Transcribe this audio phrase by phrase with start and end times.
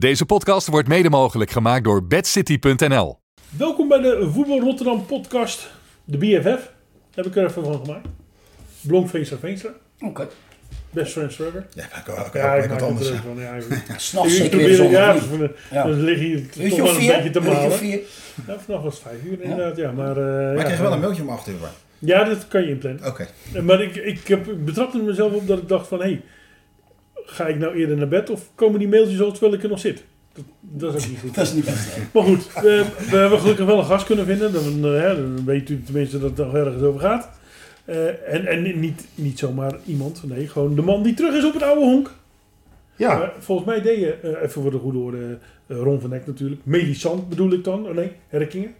[0.00, 3.18] Deze podcast wordt mede mogelijk gemaakt door bedcity.nl.
[3.58, 5.70] Welkom bij de Voetbal Rotterdam podcast,
[6.04, 6.72] de BFF.
[7.14, 8.06] Heb ik er even van gemaakt.
[9.10, 9.70] Veenstra Veenstra.
[10.00, 10.28] Oké.
[10.90, 11.66] Best friends forever.
[11.74, 13.08] Ja, maar ik ook, Ja, ook, ik wat maak anders.
[13.08, 13.38] het ook van.
[13.42, 13.64] Ja, ik-
[13.96, 15.16] S'nachts ik zeker weer probeer- ja,
[15.70, 15.82] Ja.
[15.82, 17.12] dan lig je toch Uurtje wel of een vier?
[17.16, 17.78] beetje te Uurtje of malen.
[17.78, 18.00] vier?
[18.46, 19.90] Ja, vannacht was het vijf uur inderdaad, ja.
[19.92, 21.54] Maar, eh, Maar ja, ik kreeg wel een mailtje om 8 uur.
[21.98, 23.06] Ja, dat kan je inplannen.
[23.06, 23.26] Oké.
[23.54, 26.22] Eh, Maar ik, ik, heb, ik betrapte mezelf op dat ik dacht van, hé, hey,
[27.30, 29.78] ga ik nou eerder naar bed of komen die mailtjes al terwijl ik er nog
[29.80, 30.04] zit?
[30.32, 31.34] Dat, dat is ook niet goed.
[31.34, 32.02] Dat is niet hè.
[32.12, 34.52] Maar goed, we, we hebben gelukkig wel een gast kunnen vinden.
[34.52, 37.30] Dan, eh, hè, dan weet u tenminste dat het nog ergens over gaat.
[37.84, 41.52] Eh, en en niet, niet zomaar iemand, nee, gewoon de man die terug is op
[41.52, 42.10] het oude honk.
[42.96, 46.12] Ja, Maar volgens mij deed je, eh, even voor de goede orde, eh, Ron van
[46.12, 46.60] Eck natuurlijk.
[46.64, 48.74] Melisant bedoel ik dan, oh nee, Herkingen.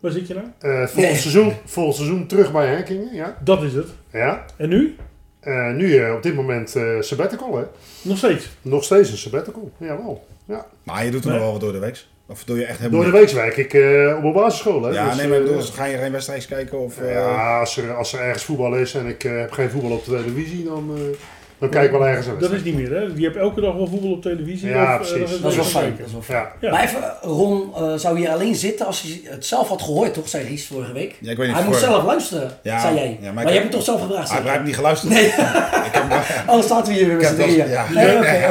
[0.00, 0.46] Waar zit je nou?
[0.60, 1.14] eh volgend, Nee.
[1.14, 3.38] seizoen, volgend seizoen terug bij Herkingen, ja.
[3.44, 3.88] Dat is het.
[4.12, 4.44] ja.
[4.56, 4.96] En nu?
[5.44, 7.64] Eh, nu eh, op dit moment eh sabbatical, hè.
[8.02, 8.48] Nog steeds.
[8.62, 10.26] Nog steeds een sabbatical, jawel.
[10.44, 10.66] Ja.
[10.82, 11.34] Maar je doet er Nee.
[11.38, 12.04] nog wel wat door de week.
[12.26, 14.90] Of doe je echt helemaal Door de week werk ik eh, op een basisschool, hè.
[14.92, 16.78] Ja, Dus, nee, maar ik bedoel, ga je geen wedstrijd kijken?
[16.78, 19.70] Of, eh, ja, als er, als er ergens voetbal is en ik eh, heb geen
[19.70, 21.02] voetbal op de televisie, dan, eh,
[21.58, 22.36] dan kijk ik wel ergens aan.
[22.40, 23.00] Dat is niet meer, hè?
[23.14, 24.68] Je hebt elke dag wel voetbal op televisie.
[24.68, 25.40] Ja, of, eh, precies.
[25.40, 25.94] Dat is wel fijn.
[25.98, 26.38] Dat is wel fijn.
[26.38, 26.70] Ja, Ja.
[26.70, 30.28] Maar even, Ron eh, zou hier alleen zitten als hij het zelf had gehoord, toch?
[30.28, 31.16] Zei Ries vorige week.
[31.20, 33.18] Ja, ik weet niet hij moest zelf luisteren, Ja, zei jij.
[33.20, 34.30] ja, maar maar je heb- hebt hem toch zelf gevraagd?
[34.30, 34.50] Ah, je?
[34.50, 35.12] heb niet geluisterd.
[35.12, 35.32] Nee, Ik
[35.92, 36.04] heb,
[36.46, 37.66] anders staat hij hier weer met z'n drieën.
[37.66, 37.98] We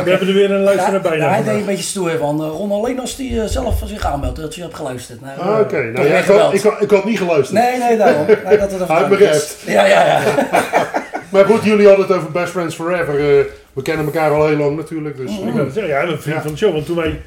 [0.09, 1.17] hebben er weer een luisteraar Ja, bij.
[1.17, 4.39] nou, hij deed een beetje stoer van eh, Ron alleen als hij zelf zich aanmeldt,
[4.39, 5.21] dat je hebt geluisterd.
[5.21, 6.53] Nou, Ah, Oké, nou ik, had, gebeld.
[6.53, 7.59] ik, had, ik had niet geluisterd.
[7.61, 8.25] Nee, nee, daarom.
[8.27, 9.57] Het Hij begrijpt.
[9.65, 10.21] Ja, ja, ja.
[11.34, 13.14] Maar goed, jullie hadden het over Best Friends Forever.
[13.39, 15.31] eh, we kennen elkaar al heel lang natuurlijk, dus...
[15.31, 16.42] Ik het zeggen, ja, een vriend Ja.
[16.42, 16.73] van de show.
[16.73, 17.22] Want toen wij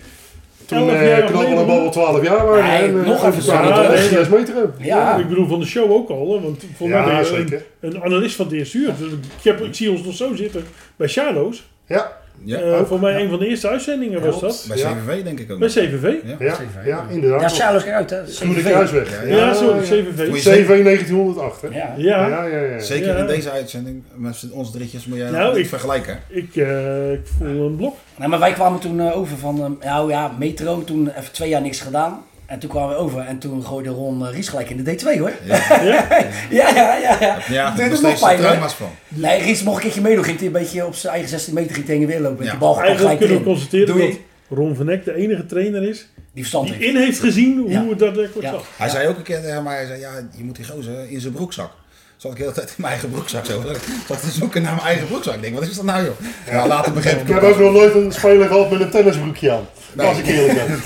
[0.67, 2.65] Toen 11 eh Knabbel en Babbel 12 jaar waren.
[2.65, 3.51] Nee, en, eh, nog even zo.
[3.53, 4.09] we Ja, terug, nee.
[4.09, 4.71] 6 meter ook.
[4.79, 5.17] Ja.
[5.17, 7.95] Ik bedoel van de show ook al, hè, want volgens mij Ja, ben je een,
[7.95, 8.91] een analist van het eerste uur.
[8.99, 10.65] Dus ik, heb, ik zie ons nog zo zitten
[10.97, 11.69] bij Shadows.
[11.87, 12.12] Ja,
[12.45, 14.65] ja, Eh, voor mij een van de eerste uitzendingen was dat.
[14.69, 14.77] bij.
[14.77, 15.59] CVV denk ik ook.
[15.59, 15.69] Bij.
[15.69, 16.15] CVV.
[16.25, 16.37] Ja.
[16.39, 17.56] ja, ja, inderdaad.
[17.56, 18.25] Ja, kijk uit, hè.
[18.25, 18.70] Toen de CVV.
[18.70, 19.23] Kruisweg.
[19.28, 19.81] Ja, Ja, sorry.
[19.83, 20.31] CVV.
[20.33, 21.69] CV 1908, hè?
[21.69, 21.95] Ja.
[21.97, 22.59] Ja, ja, ja.
[22.61, 22.78] ja.
[22.78, 23.16] Zeker Ja.
[23.16, 26.19] in deze uitzending, met onze drietjes, moet jij Nou, ik- vergelijken.
[26.28, 27.97] ik, eh, ik voel een blok.
[28.19, 31.49] Nee, maar wij kwamen toen eh, over van, eh, nou ja, Metro, toen even twee
[31.49, 32.25] jaar niks gedaan.
[32.47, 35.19] En toen kwamen we over en toen gooide Ron eh, Ries gelijk in de D2
[35.19, 35.33] hoor.
[35.47, 36.07] Ja, Ja?
[36.51, 37.39] Ja, ja, ja, ja.
[37.49, 38.89] ja Dit nog is nog pijn, van.
[39.09, 40.25] Nee, Ries mocht een keertje meedoen.
[40.25, 42.37] Ging hij een beetje op zijn eigen 16 meter ging tegen weer lopen.
[42.37, 42.51] Met Ja.
[42.51, 44.21] die bal Eigenlijk gelijk kunnen we constateren Doe dat je.
[44.55, 45.99] Ron van Eck de enige trainer is
[46.33, 46.89] Die verstand die heeft.
[46.89, 48.53] in heeft gezien hoe het daadwerkelijk Ja.
[48.53, 48.65] zat.
[48.77, 51.21] Hij zei ook een keer tegen mij, hij zei, ja, je moet die gozer in
[51.21, 51.71] zijn broekzak.
[52.16, 53.62] Zat ik de hele tijd in mijn eigen broekzak zo.
[54.06, 55.34] Zat te zoeken naar mijn eigen broekzak.
[55.34, 56.15] Ik denk, wat is dat nou joh?
[56.50, 59.53] Ja, later begreep ik Ik heb ook nog nooit een speler gehad met een tennisbroekje
[59.53, 59.66] aan.
[59.93, 60.06] Nee.
[60.06, 60.81] Als ik eerlijk ben.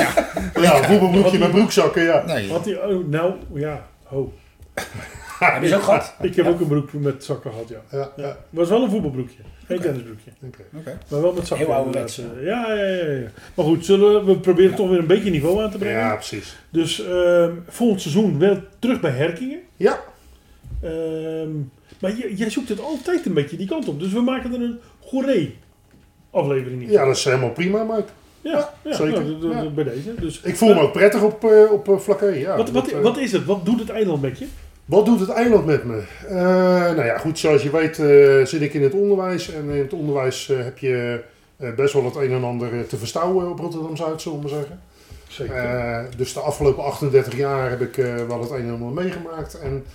[0.63, 2.25] Ja, een voetbalbroekje met broekzakken, ja.
[2.27, 4.33] Nee, Had hij, oh, nou, ja, oh.
[5.39, 6.15] Heb je ook gehad?
[6.21, 7.81] Ik heb ook een broek met zakken gehad, ja.
[7.91, 8.25] Ja, ja.
[8.25, 8.37] ja.
[8.51, 10.31] was wel een voetbalbroekje, geen tennisbroekje.
[10.47, 10.63] Oké.
[10.77, 10.99] oké.
[11.09, 11.67] Maar wel met zakken.
[11.67, 12.45] Heel ouderwets, inderdaad.
[12.45, 13.29] Ja, ja, ja, ja.
[13.55, 15.99] Maar goed, zullen we, we proberen toch weer een beetje niveau aan te brengen.
[15.99, 16.57] Ja, precies.
[16.71, 19.61] Dus ehm, volgend seizoen wel terug bij Herkingen.
[19.77, 20.01] Ja,
[20.83, 21.51] Ehm,
[22.01, 24.01] maar j- jij zoekt het altijd een beetje die kant op.
[24.01, 25.57] Dus we maken er een goeree
[26.31, 26.91] aflevering in.
[26.91, 28.05] ja, dat is helemaal prima, Mike.
[28.41, 29.23] ja, ja, zeker.
[29.25, 29.71] nou, d- d- Ja.
[29.71, 30.15] bij deze.
[30.21, 32.27] Dus, Ik voel me ook prettig op, eh op uh, Flaké.
[32.27, 33.45] Ja, wat, wat, Dat, eh, wat is het?
[33.45, 34.47] Wat doet het eiland met je?
[34.85, 36.03] Wat doet het eiland met me?
[36.29, 39.53] Eh, nou ja, goed, zoals je weet eh, zit ik in het onderwijs.
[39.53, 41.21] En in het onderwijs eh, heb je
[41.57, 44.55] eh, best wel het een en ander eh, te verstouwen op Rotterdam-Zuid, zullen we maar
[44.59, 44.81] zeggen.
[45.29, 45.55] Zeker.
[45.55, 49.61] Eh, dus de afgelopen 38 jaar heb ik eh, wel het een en ander meegemaakt.
[49.61, 49.91] En eh,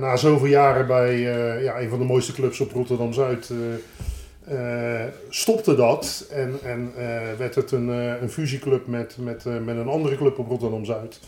[0.00, 5.08] na zoveel jaren bij eh, ja, een van de mooiste clubs op Rotterdam-Zuid eh, eh,
[5.28, 6.26] stopte dat.
[6.30, 7.04] En, en eh,
[7.38, 11.20] werd het een, eh, een fusieclub met, met, eh, met een andere club op Rotterdam-Zuid.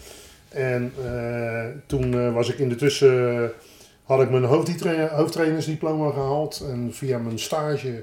[0.48, 3.52] En eh, toen eh, was ik in de tussen,
[4.04, 6.64] had ik mijn hoofdtra- hoofdtrainersdiploma gehaald.
[6.70, 8.02] En via mijn stage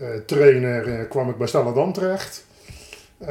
[0.00, 2.46] eh, trainer eh, kwam ik bij Stellendam terecht.
[3.18, 3.28] Eh,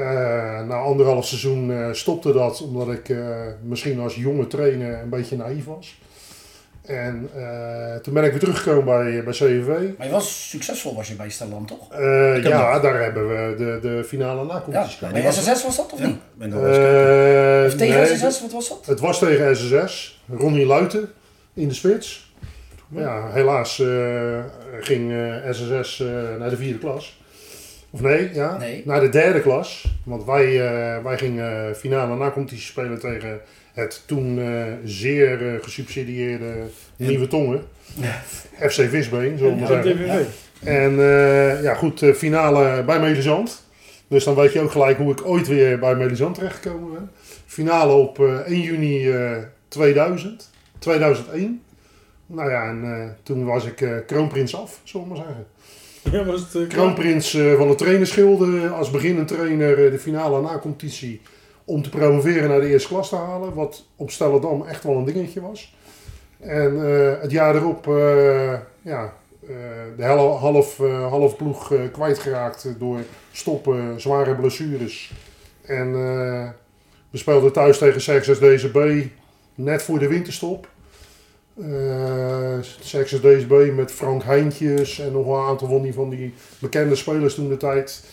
[0.67, 3.17] na anderhalf seizoen eh, stopte dat omdat ik eh,
[3.63, 6.01] misschien als jonge trainer een beetje naïef was.
[6.85, 9.67] En eh, toen ben ik weer teruggekomen bij, bij CVV.
[9.97, 11.91] Maar je was succesvol was je bij Stellam, toch?
[11.91, 14.53] Eh, ja, daar hebben we de, de finale Ja.
[14.53, 15.13] nacompetitie gehad.
[15.13, 16.17] Bij SSS was dat of niet?
[17.67, 18.85] Of tegen nee, SSS, wat was dat?
[18.85, 20.23] Het was tegen SSS.
[20.37, 21.09] Ronnie Luiten
[21.53, 22.31] in de spits.
[22.87, 23.81] Ja, helaas
[24.81, 25.13] ging
[25.51, 26.03] SSS
[26.39, 27.21] naar de vierde klas.
[27.89, 28.81] Of nee, ja, Nee.
[28.85, 29.85] naar de derde klas.
[30.03, 30.57] Want wij,
[31.03, 33.41] wij gingen finale na-competitie spelen tegen
[33.73, 36.53] het toen eh, zeer eh, gesubsidieerde
[36.95, 37.61] Nieuwe Tongen.
[38.59, 40.27] FC Visbeen, zullen we maar zeggen.
[40.63, 43.63] En eh, ja, goed, finale bij Melisand.
[44.07, 47.11] Dus dan weet je ook gelijk hoe ik ooit weer bij Melisand terechtgekomen ben.
[47.45, 49.31] Finale op eh, 1 juni eh,
[49.67, 50.49] 2000,
[50.79, 51.61] 2001.
[52.25, 55.45] Nou ja, en toen was ik kroonprins af, zullen we maar zeggen.
[56.11, 56.67] Ja, was het...
[56.67, 61.21] Kroonprins van de trainerschilde als beginnend trainer de finale na-competitie
[61.65, 63.53] om te promoveren naar de eerste klas te halen.
[63.53, 65.75] Wat op Stellendam echt wel een dingetje was.
[66.39, 69.13] En eh, het jaar erop eh, ja,
[69.47, 69.55] eh,
[69.97, 72.99] de half, eh, half ploeg kwijtgeraakt door
[73.31, 75.13] stoppen, zware blessures.
[75.61, 75.91] En
[77.09, 79.05] we speelden thuis tegen Sexus DCB
[79.55, 80.67] net voor de winterstop.
[82.79, 87.57] Sexus DCB met Frank Heintjes en nog een aantal van die bekende spelers toen de
[87.57, 88.03] tijd.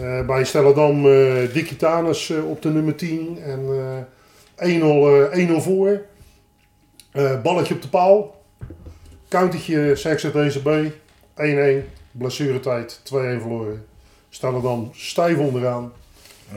[0.00, 4.04] Eh, bij Stellendam eh Dickie Tanus eh, op de nummer 10 en eh
[4.56, 6.00] 1-0 eh, 1-0 voor.
[7.12, 8.44] Eh, balletje op de paal.
[9.28, 10.68] Countertje Sexus DCB
[11.34, 11.88] 1-1.
[12.12, 13.08] Blessuretijd 2-1
[13.40, 13.84] verloren.
[14.28, 15.92] Stellendam stijf onderaan.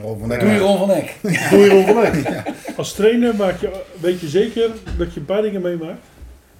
[0.00, 0.28] Van.
[0.28, 1.16] Doe je Ron van Eck.
[1.50, 2.42] Doe je Ron van Eck.
[2.76, 3.70] Als trainer maak je,
[4.00, 6.00] weet je zeker dat je een paar dingen meemaakt.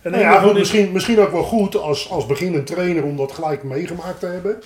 [0.02, 3.32] En Nou ja, goed, misschien, misschien ook wel goed als, als beginnend trainer om dat
[3.32, 4.58] gelijk meegemaakt te hebben.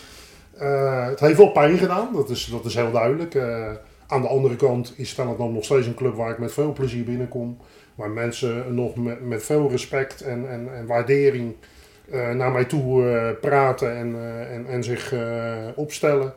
[0.58, 3.34] Eh, het heeft wel pijn gedaan, dat is, dat is heel duidelijk.
[3.34, 3.70] Eh,
[4.06, 7.04] aan de andere kant is Stellendam nog steeds een club waar ik met veel plezier
[7.04, 7.58] binnenkom.
[7.94, 11.54] Waar mensen nog met, met veel respect en, en, en waardering
[12.10, 16.34] eh, naar mij toe eh, praten en, eh, en, en zich eh, opstellen.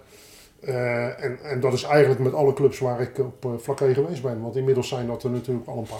[0.60, 4.22] Eh, en, en dat is eigenlijk met alle clubs waar ik op uh, vlakke geweest
[4.22, 4.42] ben.
[4.42, 5.98] Want inmiddels zijn dat er natuurlijk al een paar.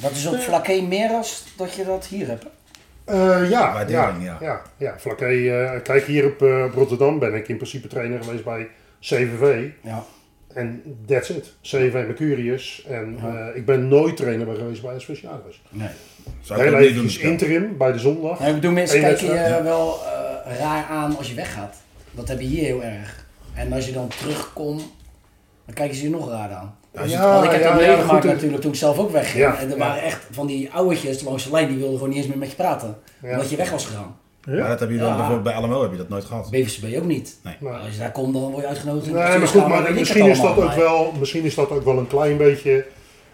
[0.00, 2.46] Dat is op Flaké meer als dat je dat hier hebt.
[3.04, 4.46] Eh, ja, Waardering, ja, ja.
[4.46, 4.62] ja.
[4.76, 8.44] ja, Vlakke, eh, kijk, hier op, eh, op Rotterdam ben ik in principe trainer geweest
[8.44, 8.68] bij
[9.00, 9.68] CVV.
[9.80, 10.04] Ja.
[10.54, 11.52] En that's it.
[11.62, 12.84] CVV Mercurius.
[12.88, 13.48] En Ja.
[13.50, 15.62] eh, ik ben nooit trainer geweest bij Specialis.
[15.68, 15.88] Nee.
[16.40, 16.80] Zou Heel doen.
[16.80, 18.38] eventjes interim bij de zondag.
[18.38, 20.00] Nou, ik bedoel, mensen Eén kijken je wel
[20.58, 21.76] raar aan als je weggaat.
[22.10, 23.26] Dat heb je hier heel erg.
[23.54, 24.82] En als je dan terugkomt,
[25.66, 26.76] dan kijken ze je nog raar aan.
[26.92, 29.38] Je- Ja, Want ik heb ja, dat meegemaakt natuurlijk toen ik zelf ook wegging.
[29.44, 29.84] Ja, en er ja.
[29.84, 32.48] waren echt van die ouwetjes langs de lijn, die wilden gewoon niet eens meer met
[32.50, 32.96] je praten.
[33.22, 33.30] Ja.
[33.30, 34.16] Omdat je weg was gegaan.
[34.46, 35.16] Maar dat heb je dan Ja.
[35.16, 36.50] bijvoorbeeld bij LMO heb je dat nooit gehad.
[36.50, 37.38] BVCB ook niet.
[37.42, 37.54] Nee.
[37.60, 37.72] Nee.
[37.72, 39.06] Als je daar komt, dan word je uitgenodigd.
[39.06, 41.84] in de Nee, maar goed, maar misschien is, dat ook wel, misschien is dat ook
[41.84, 42.84] wel een klein beetje.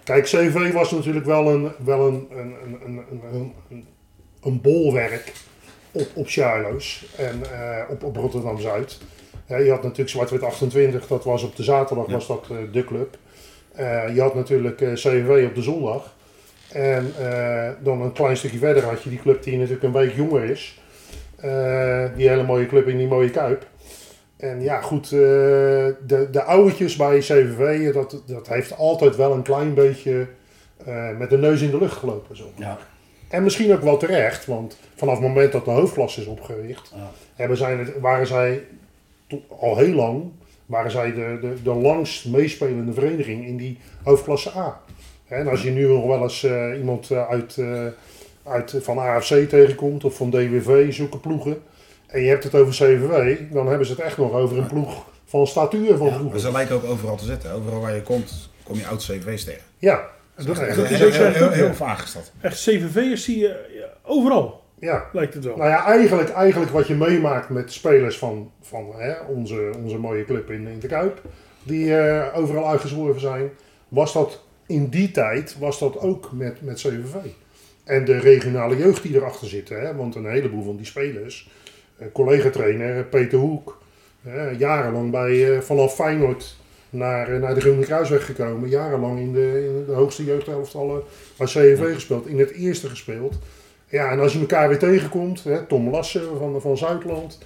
[0.05, 3.87] Kijk, CV was natuurlijk wel een, wel een, een, een, een, een, een,
[4.43, 5.33] een bolwerk
[5.93, 8.99] op, op Charlo's en eh, op, op Rotterdam Zuid.
[9.47, 12.13] je had natuurlijk Zwart-Wit 28, dat was op de zaterdag Ja.
[12.13, 13.17] was dat eh, de club.
[13.79, 16.15] Eh, je had natuurlijk eh, CVV op de zondag.
[16.73, 20.15] En eh, dan een klein stukje verder had je die club die natuurlijk een week
[20.15, 20.81] jonger is.
[22.17, 23.67] Die hele mooie club in die mooie Kuip.
[24.37, 29.75] En ja, goed, de, de ouwetjes bij CVV, dat, dat heeft altijd wel een klein
[29.75, 30.27] beetje
[31.19, 32.37] met de neus in de lucht gelopen.
[32.37, 32.45] Zo.
[32.55, 32.79] Ja,
[33.29, 37.11] En misschien ook wel terecht, want vanaf het moment dat de hoofdklasse is opgericht, ja.
[37.35, 38.65] hebben zij waren zij
[39.49, 40.31] al heel lang
[40.69, 44.81] waren zij de, de, de langst meespelende vereniging in die hoofdklasse A.
[45.29, 47.87] En als je nu nog wel eens eh, iemand eh, uit, eh,
[48.45, 51.63] uit, van AFC tegenkomt of van DWV, zulke ploegen,
[52.07, 55.05] en je hebt het over CVW, dan hebben ze het echt nog over een ploeg
[55.25, 57.53] van statuur van Ja, Maar ze lijken ook overal te zitten.
[57.53, 59.63] Overal waar je komt, kom je oud CV's tegen.
[59.79, 59.95] Ja,
[60.35, 60.77] Dat, is dat echt.
[60.91, 62.33] is heel, ook heel, heel, vaag is dat.
[62.41, 63.57] Echt CVV'ers zie je
[64.03, 65.09] overal, Ja.
[65.13, 65.57] lijkt het wel.
[65.57, 70.25] Nou ja, eigenlijk, eigenlijk wat je meemaakt met spelers van, van hè, onze, onze mooie
[70.25, 71.23] club in, in de Kuip,
[71.63, 73.51] die eh, overal uitgezworven zijn,
[73.89, 77.15] was dat in die tijd was dat ook met, met CVV.
[77.85, 81.51] En de regionale jeugd die erachter zit, hè, want een heleboel van die spelers,
[81.97, 83.79] eh, collega-trainer Peter Hoek,
[84.59, 86.57] jarenlang bij, eh, vanaf Feyenoord
[86.91, 91.03] naar, naar de Groene Kruisweg gekomen, jarenlang in de, in de hoogste jeugdelftallen
[91.37, 93.39] bij CVV gespeeld, in het eerste gespeeld.
[93.91, 97.39] Ja, en als je elkaar weer tegenkomt, hè, Tom Lassen van, van Zuidland,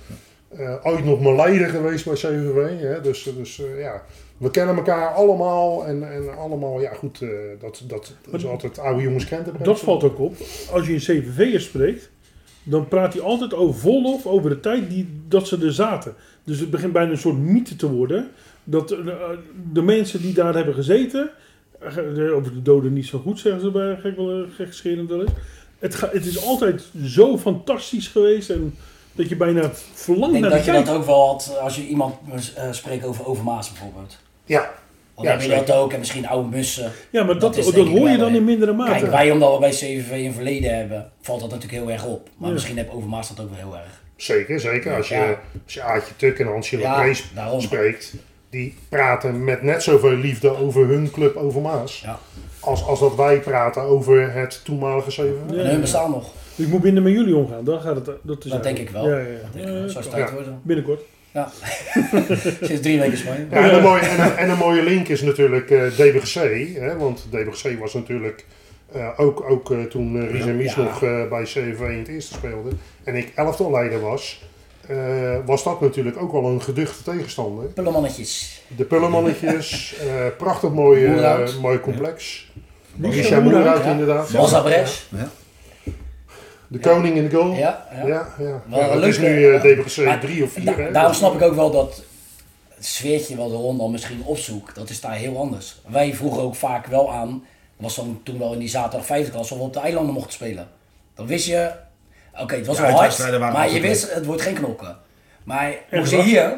[0.56, 2.80] eh, ooit nog leider geweest bij CVV.
[2.80, 4.02] Hè, dus dus eh, ja,
[4.36, 7.28] we kennen elkaar allemaal en, en allemaal, ja goed, eh,
[7.60, 9.64] dat, dat is altijd oude jongens krentenbreed.
[9.64, 10.36] Dat valt ook op.
[10.72, 12.10] Als je een CVV'er spreekt,
[12.62, 16.14] dan praat hij altijd over vol lof over de tijd die, dat ze er zaten.
[16.44, 18.30] Dus het begint bijna een soort mythe te worden.
[18.64, 18.88] Dat
[19.72, 21.30] de mensen die daar hebben gezeten,
[22.34, 25.30] over de doden niet zo goed zeggen ze bij gek, wel, gekscherend wel eens.
[25.82, 28.74] Het, ga- het is altijd zo fantastisch geweest en
[29.12, 30.86] dat je bijna Ik verlangt denk naar dat de je tijd.
[30.86, 32.14] dat ook wel had als je iemand
[32.54, 34.18] eh, spreekt over Overmaas bijvoorbeeld.
[34.44, 34.58] Ja,
[35.14, 36.92] Want Ja, dan heb je dat ook en misschien oude mussen.
[37.10, 38.90] Ja, maar dat, dat dat, hoor je dan in mindere mate.
[38.90, 42.28] Kijk, wij omdat we bij CVV een verleden hebben, valt dat natuurlijk heel erg op.
[42.36, 42.54] Maar Ja.
[42.54, 44.00] misschien heb Overmaas dat ook wel heel erg.
[44.16, 44.96] zeker, zeker.
[44.96, 45.38] Als je, Ja.
[45.64, 46.78] als je Aartje Tuk en Hansje
[47.34, 47.60] daarom.
[47.60, 48.14] spreekt,
[48.50, 52.00] die praten met net zoveel liefde over hun club Overmaas.
[52.00, 52.18] Ja.
[52.64, 55.56] Als, als dat wij praten over het toenmalige CVV.
[55.56, 55.62] Ja.
[55.62, 56.30] Hun bestaan nog.
[56.54, 58.10] Dus ik moet minder met jullie omgaan, dan gaat het.
[58.22, 59.08] Dat, is Dat denk ik wel.
[59.10, 59.38] Ja, ja, ja.
[59.42, 59.82] Dat denk ik wel.
[59.84, 60.10] Eh, Zo is het Ja.
[60.10, 60.60] tijd worden.
[60.62, 61.00] binnenkort.
[61.32, 61.50] Ja.
[62.60, 63.46] Sinds drie weken Spanje.
[63.50, 66.76] Ja, en, een mooie, en, een, en een mooie link is natuurlijk eh DBGC.
[66.78, 68.44] Hè, want DBGC was natuurlijk
[68.92, 70.82] eh, ook, ook eh, toen eh, Ries en Mies Ja.
[70.82, 72.70] nog eh, bij CV in het eerste speelde.
[73.04, 74.42] En ik elftalleider was.
[74.92, 77.66] Eh, was dat natuurlijk ook wel een geduchte tegenstander.
[77.66, 78.62] Pullemannetjes.
[78.76, 80.06] De Pullemannetjes, eh,
[80.38, 82.50] prachtig mooi, eh, mooi complex.
[82.94, 83.90] Michel Michel Moerhout, Moerhout ja.
[83.90, 84.32] inderdaad.
[84.32, 85.08] Mazabres.
[85.08, 85.30] Ja.
[86.72, 87.54] De koning in de goal.
[87.54, 88.06] Ja, ja.
[88.06, 88.62] Ja, ja.
[88.68, 89.82] Wel ja dat is nu eh, ja.
[89.82, 90.64] DBC Maar 3 of 4.
[90.64, 90.90] Da- hè.
[90.90, 92.02] daarom snap ik ook wel dat
[92.76, 95.80] het sfeertje wat de Ron dan misschien opzoekt, dat is daar heel anders.
[95.88, 97.44] Wij vroegen ook vaak wel aan,
[97.76, 100.32] was dan toen wel in die zaterdag vijfde klas, of we op de eilanden mochten
[100.32, 100.68] spelen.
[101.14, 101.70] Dan wist je,
[102.40, 104.96] oké, het was Ja, wel hard, maar je wist, het wordt geen knokken.
[105.44, 106.28] Maar moest je wacht.
[106.28, 106.52] hier,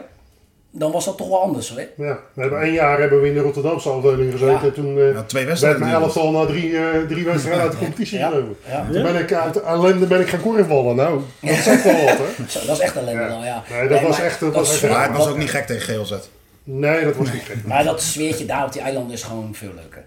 [0.70, 1.80] dan was dat toch wel anders hoor.
[1.96, 4.52] Ja, we hebben één jaar hebben we in de Rotterdamse afdeling gezeten.
[4.54, 4.62] Ja.
[4.62, 5.80] En toen eh, Ja, twee werd wedstrijden.
[5.80, 8.28] mijn elftal na drie, eh, drie wedstrijden uit de competitie Ja.
[8.28, 8.56] gelopen.
[8.68, 8.86] Ja.
[8.92, 10.96] Toen ben ik uit ellende ben ik gaan korfballen.
[10.96, 12.44] Nou, dat zegt wel wat hè.
[12.58, 13.28] Zo, dat is echt ellende Ja.
[13.28, 13.62] dan, ja.
[13.70, 15.94] Nee, dat was maar echt- dat was echt Maar het was ook niet gek tegen
[15.94, 16.12] GLZ.
[16.64, 17.66] Nee, dat was niet gek.
[17.66, 20.04] Maar dat sfeertje daar op die eilanden is gewoon veel leuker.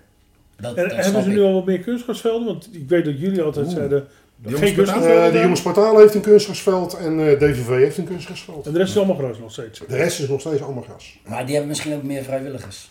[0.60, 2.48] Dat, En dat hebben ze nu al wat meer kunstgrasvelden?
[2.48, 3.76] Want ik weet dat jullie altijd Oeh.
[3.76, 4.08] zeiden,
[4.38, 4.56] De.
[4.56, 5.42] Eh, de daar.
[5.42, 8.66] jongens Spartaal heeft een kunstgrasveld en eh, DVV heeft een kunstgrasveld.
[8.66, 9.82] En de rest is allemaal gras nog steeds.
[9.88, 11.20] De rest is nog steeds allemaal gras.
[11.28, 12.90] Maar die hebben misschien ook meer vrijwilligers.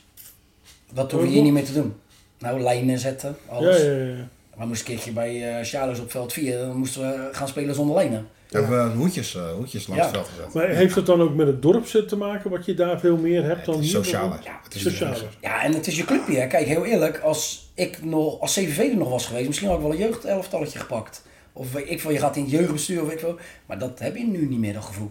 [0.92, 1.94] Dat hoef je hier niet meer te doen.
[2.38, 3.82] Nou, lijnen zetten, Ja, alles.
[3.82, 4.14] ja, ja.
[4.56, 7.74] Maar moest een keertje bij eh Charles op veld 4, dan moesten we gaan spelen
[7.74, 8.26] zonder lijnen.
[8.50, 10.08] We hebben hoedjes, eh, hoedjes langs Ja.
[10.10, 10.52] het veld gezet.
[10.54, 13.44] Maar heeft het dan ook met het dorp te maken, wat je daar veel meer
[13.44, 14.04] hebt dan Het is hier?
[14.04, 14.38] socialer.
[14.44, 15.36] Ja, Het is socialer.
[15.40, 16.38] Ja, en het is je clubje.
[16.38, 16.46] Hè.
[16.46, 19.82] Kijk, heel eerlijk, als ik nog, als CVV er nog was geweest, misschien had ik
[19.82, 21.22] wel een jeugdelftalletje gepakt.
[21.58, 23.24] Of ik veel, je gaat in het jeugdbestuur of ik.
[23.66, 25.10] Maar dat heb je nu niet meer, dat gevoel.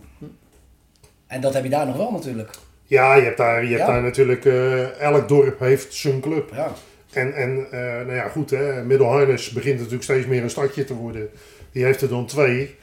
[1.28, 2.50] En dat heb je daar nog wel natuurlijk.
[2.84, 3.88] Ja, je hebt daar, je hebt Ja.
[3.88, 6.52] daar natuurlijk, eh, elk dorp heeft zijn club.
[6.54, 6.74] Ja.
[7.14, 10.94] En, en eh, nou ja, goed, hè, Middelharnis begint natuurlijk steeds meer een stadje te
[10.94, 11.30] worden.
[11.72, 12.76] Die heeft er dan twee.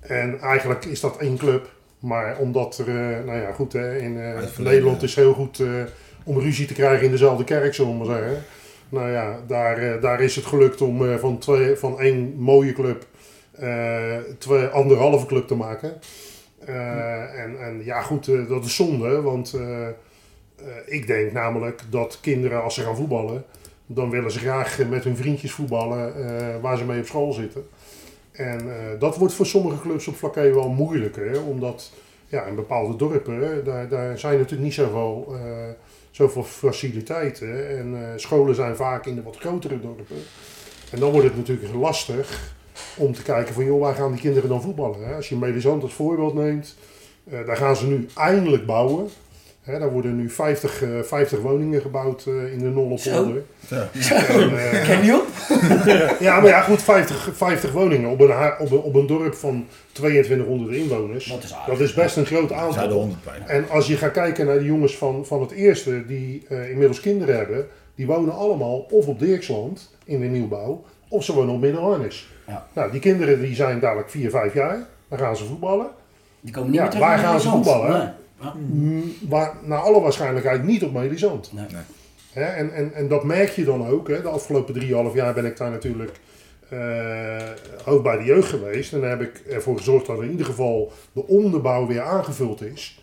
[0.00, 1.70] En eigenlijk is dat één club.
[1.98, 4.18] Maar omdat er, eh, nou ja, goed, hè, in
[4.58, 5.62] Nederland is heel goed
[6.24, 8.42] om ruzie te krijgen in dezelfde kerk, zullen we maar zeggen.
[8.88, 13.06] Nou ja, daar, daar is het gelukt om van, twee, van één mooie club
[14.38, 16.00] twee anderhalve club te maken.
[16.64, 19.94] Eh, en, en ja, goed, eh, dat is zonde, want eh, eh,
[20.86, 23.44] ik denk namelijk dat kinderen als ze gaan voetballen,
[23.86, 27.32] dan willen ze graag eh, met hun vriendjes voetballen eh, waar ze mee op school
[27.32, 27.66] zitten.
[28.32, 31.92] En eh, dat wordt voor sommige clubs op vlakke wel moeilijker, omdat
[32.26, 35.40] ja, in bepaalde dorpen, daar, daar zijn natuurlijk niet zoveel, eh,
[36.10, 37.78] zoveel faciliteiten.
[37.78, 40.16] En eh, scholen zijn vaak in de wat grotere dorpen.
[40.90, 42.56] En dan wordt het natuurlijk lastig
[42.96, 45.06] om te kijken van, joh, waar gaan die kinderen dan voetballen?
[45.06, 45.14] Hè?
[45.14, 46.76] Als je Melisande als voorbeeld neemt,
[47.30, 49.08] eh, daar gaan ze nu eindelijk bouwen.
[49.62, 53.42] Hè, daar worden nu 50, eh, 50 woningen gebouwd eh, in de Nollopolder.
[53.68, 53.88] Ja.
[54.28, 55.26] En, eh, Ken je op?
[56.26, 59.66] ja, maar ja, goed, 50, 50 woningen op een, op, een, op een dorp van
[59.92, 61.26] 2200 inwoners.
[61.26, 61.78] Dat is aardig.
[61.78, 62.90] Dat is best een groot aantal.
[62.90, 63.46] 100 bijna.
[63.46, 67.00] En als je gaat kijken naar de jongens van, van het eerste, die eh, inmiddels
[67.00, 71.60] kinderen hebben, die wonen allemaal of op Dirksland in de nieuwbouw, of ze wonen op
[71.60, 72.28] Middelharnis.
[72.46, 72.66] Ja.
[72.72, 75.86] Nou, die kinderen die zijn dadelijk 4, 5 jaar, dan gaan ze voetballen.
[76.40, 77.90] Die komen niet Ja, meer terug waar naar gaan ze voetballen?
[77.90, 78.08] Nee.
[78.40, 78.54] Ja.
[78.56, 81.52] Mm, Waar, naar alle waarschijnlijkheid niet op Melisand.
[81.52, 81.66] Nee.
[81.72, 81.82] Nee.
[82.32, 84.08] Hè, en, en, en dat merk je dan ook.
[84.08, 84.22] Hè.
[84.22, 86.12] De afgelopen drieënhalf jaar ben ik daar natuurlijk
[86.68, 87.36] eh,
[87.84, 88.92] ook bij de jeugd geweest.
[88.92, 93.02] En daar heb ik ervoor gezorgd dat in ieder geval de onderbouw weer aangevuld is.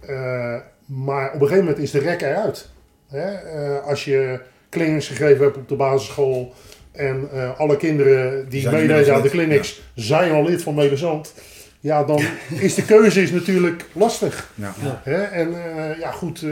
[0.00, 2.68] Eh, maar op een gegeven moment is de rek eruit.
[3.08, 3.32] Hè.
[3.32, 6.52] Eh, als je clinics gegeven hebt op de basisschool
[6.92, 11.34] en eh, alle kinderen die Zijn meededen aan de clinics zijn al lid van Medezand.
[11.80, 12.20] Ja, dan
[12.60, 14.52] is de keuze is natuurlijk lastig.
[14.54, 14.74] Ja.
[15.04, 15.22] Hè?
[15.22, 16.48] En eh, ja, goed, eh,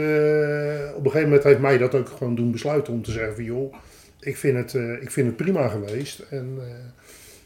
[0.95, 3.43] op een gegeven moment heeft mij dat ook gewoon doen besluiten om te zeggen van
[3.43, 3.73] joh,
[4.19, 6.19] ik vind het, eh, ik vind het prima geweest.
[6.29, 6.67] En eh,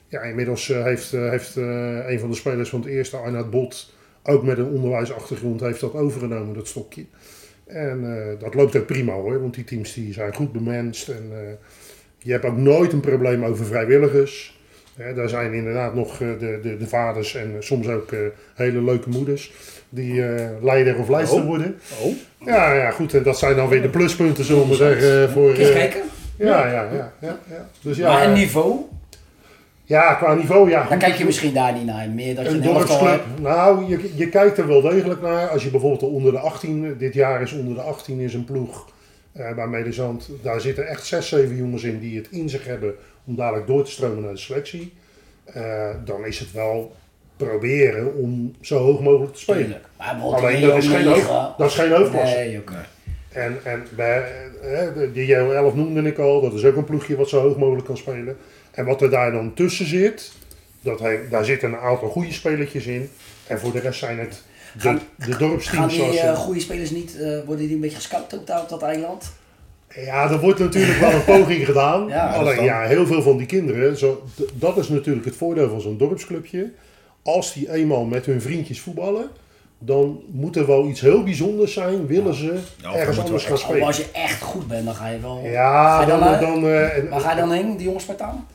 [0.07, 4.43] ja, inmiddels heeft, heeft eh, een van de spelers van het eerste, Arnoud Bot, ook
[4.43, 7.05] met een onderwijsachtergrond, heeft dat overgenomen, dat stokje.
[7.65, 11.09] En eh, dat loopt ook prima hoor, want die teams die zijn goed bemenst.
[11.09, 11.53] En eh,
[12.23, 14.57] je hebt ook nooit een probleem over vrijwilligers.
[14.97, 18.19] Hè, daar zijn inderdaad nog eh, de, de, de vaders en soms ook eh,
[18.53, 19.51] hele leuke moeders
[19.89, 21.45] die eh, leider of leidster Oh.
[21.45, 21.79] worden.
[22.03, 22.13] Oh,
[22.45, 23.13] Ja, ja, goed.
[23.13, 25.29] En dat zijn dan weer de pluspunten, zullen we zeggen.
[25.29, 26.01] Voor, eh, kijken?
[26.35, 27.69] ja, ja, ja, ja, ja.
[27.81, 28.75] Dus ja, maar een niveau,
[29.83, 30.85] ja, qua niveau, ja.
[30.89, 32.09] dan kijk je misschien daar niet naar.
[32.09, 33.09] Meer dat je Een een elftal dorpsclub.
[33.27, 33.41] hebt.
[33.41, 35.47] Nou, je, je kijkt er wel degelijk naar.
[35.47, 38.45] Als je bijvoorbeeld de onder de 18, dit jaar is onder de 18 is een
[38.45, 38.87] ploeg
[39.33, 40.29] eh, bij Medezand.
[40.41, 43.83] Daar zitten echt 6, 7 jongens in die het in zich hebben om dadelijk door
[43.83, 44.93] te stromen naar de selectie.
[45.45, 46.95] Eh, dan is het wel
[47.37, 49.61] proberen om zo hoog mogelijk te spelen.
[49.63, 49.85] Tuurlijk.
[49.97, 52.35] Maar Alleen dat is, geen hoofd, dat is geen hoofdklasse.
[52.35, 52.71] Nee, ook.
[53.29, 54.23] En, en bij,
[54.61, 57.57] eh, de- die JO11 noemde ik al, dat is ook een ploegje wat zo hoog
[57.57, 58.37] mogelijk kan spelen.
[58.71, 60.31] En wat er daar dan tussen zit,
[60.81, 63.09] dat hij, daar zitten een aantal goede spelertjes in.
[63.47, 65.93] En voor de rest zijn het de, Gaan- de Gaan dorpsteams.
[65.93, 68.69] die zoals eh, goede spelers niet, eh, worden die een beetje gescout ook daar op
[68.69, 69.31] dat eiland?
[69.95, 72.07] ja, er wordt natuurlijk wel een poging gedaan.
[72.07, 75.69] Ja, Alleen dan- ja, heel veel van die kinderen, zo, dat is natuurlijk het voordeel
[75.69, 76.71] van zo'n dorpsclubje.
[77.23, 79.27] als die eenmaal met hun vriendjes voetballen,
[79.79, 82.07] dan moet er wel iets heel bijzonders zijn.
[82.07, 84.11] Willen ze Ja, ergens anders gaan Oh, maar als spelen.
[84.13, 85.39] je echt goed bent, dan ga je wel...
[85.43, 87.99] Ja, Ga je dan, dan, dan, eh, en- Waar ga je dan heen, die jonge
[87.99, 88.47] Spartaan?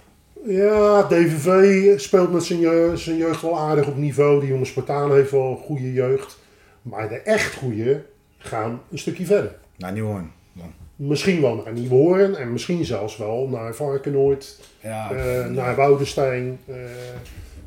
[0.49, 4.41] Ja, DVV speelt met zijn, je- zijn jeugd wel aardig op niveau.
[4.41, 6.39] Die jonge Spartaan heeft wel een goede jeugd.
[6.83, 8.05] Maar de echt goede
[8.39, 9.55] gaan een stukje verder.
[9.77, 10.31] Nou, niet horen.
[10.53, 10.73] Dan.
[10.97, 16.59] Misschien wel naar Nieuwenhoorn en misschien zelfs wel naar Varkenoord, Ja, eh, naar Woudenstein.
[16.67, 16.75] eh,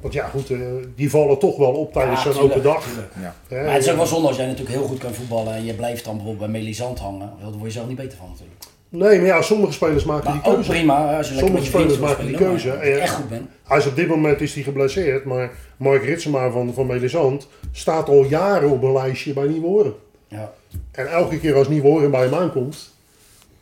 [0.02, 0.60] want ja, goed, eh,
[0.96, 2.88] die vallen toch wel op tijdens Ja, zo'n open dag.
[3.22, 3.36] Ja.
[3.64, 5.74] Maar het is ook wel zonde als jij natuurlijk heel goed kan voetballen en je
[5.74, 7.34] blijft dan bijvoorbeeld bij Melisand hangen.
[7.42, 8.60] Daar word je zelf niet beter van natuurlijk.
[8.94, 10.70] Nee, maar ja, sommige spelers maken Maar die ook keuze.
[10.72, 12.68] prima als je lekker met Sommige spelers maken die keuze.
[12.68, 13.50] maar als je En- echt goed bent.
[13.64, 18.10] Hij is op dit moment is hij geblesseerd, maar Mark Ritsema van, van Melisand staat
[18.10, 19.94] al jaren op een lijstje bij Nieuwenhoorn.
[20.28, 20.54] Ja.
[20.92, 22.90] En elke keer als Nieuwenhoorn bij hem aankomt,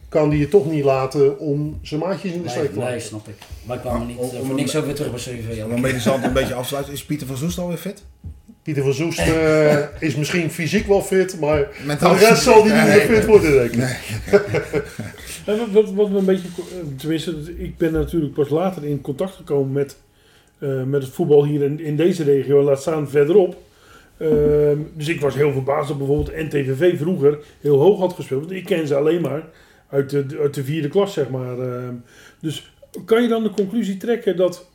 [0.10, 2.86] kan die je toch niet laten om zijn maatjes in de steek Nee, te nee,
[2.88, 3.02] laten.
[3.02, 3.36] snap ik.
[3.64, 5.64] Maar ik kwam er niet Om- eh, om voor niks ook weer terug bij CV.
[5.64, 6.94] Om een medisant een beetje af te sluiten.
[6.94, 8.04] Is Pieter van Zoest alweer fit?
[8.74, 9.78] Pieter van Zoest eh,
[10.10, 13.52] is misschien fysiek wel fit, maar Mentaal de rest zal hij niet meer fit worden,
[13.52, 14.02] denk ik.
[15.74, 19.98] Wat, wat, een beetje, eh, tenminste, ik ben natuurlijk pas later in contact gekomen met,
[20.60, 23.58] eh, met het voetbal hier in, in deze regio, en laat staan verderop.
[24.18, 28.42] Ehm, dus ik was heel verbaasd dat bijvoorbeeld NTVV vroeger heel hoog had gespeeld.
[28.42, 29.44] Want ik ken ze alleen maar
[29.90, 31.60] uit de, uit de vierde klas, zeg maar.
[31.60, 31.94] Ehm,
[32.42, 32.74] dus
[33.06, 34.69] kan je dan de conclusie trekken dat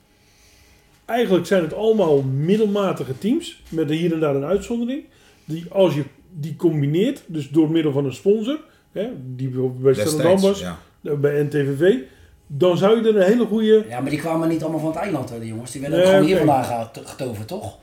[1.05, 5.05] eigenlijk zijn het allemaal middelmatige teams, met hier en daar een uitzondering,
[5.45, 8.59] die als je die combineert, dus door middel van een sponsor,
[8.93, 10.79] hè, die bijvoorbeeld bij Stellendam was, ja.
[11.05, 11.95] eh, bij NTVV,
[12.47, 13.85] dan zou je er een hele goede...
[13.89, 15.71] Ja, maar die kwamen niet allemaal van het eiland, hè, die jongens.
[15.71, 16.47] Die werden Nee, ook gewoon hier oké.
[16.47, 17.79] vandaan gehaald- getoverd, toch?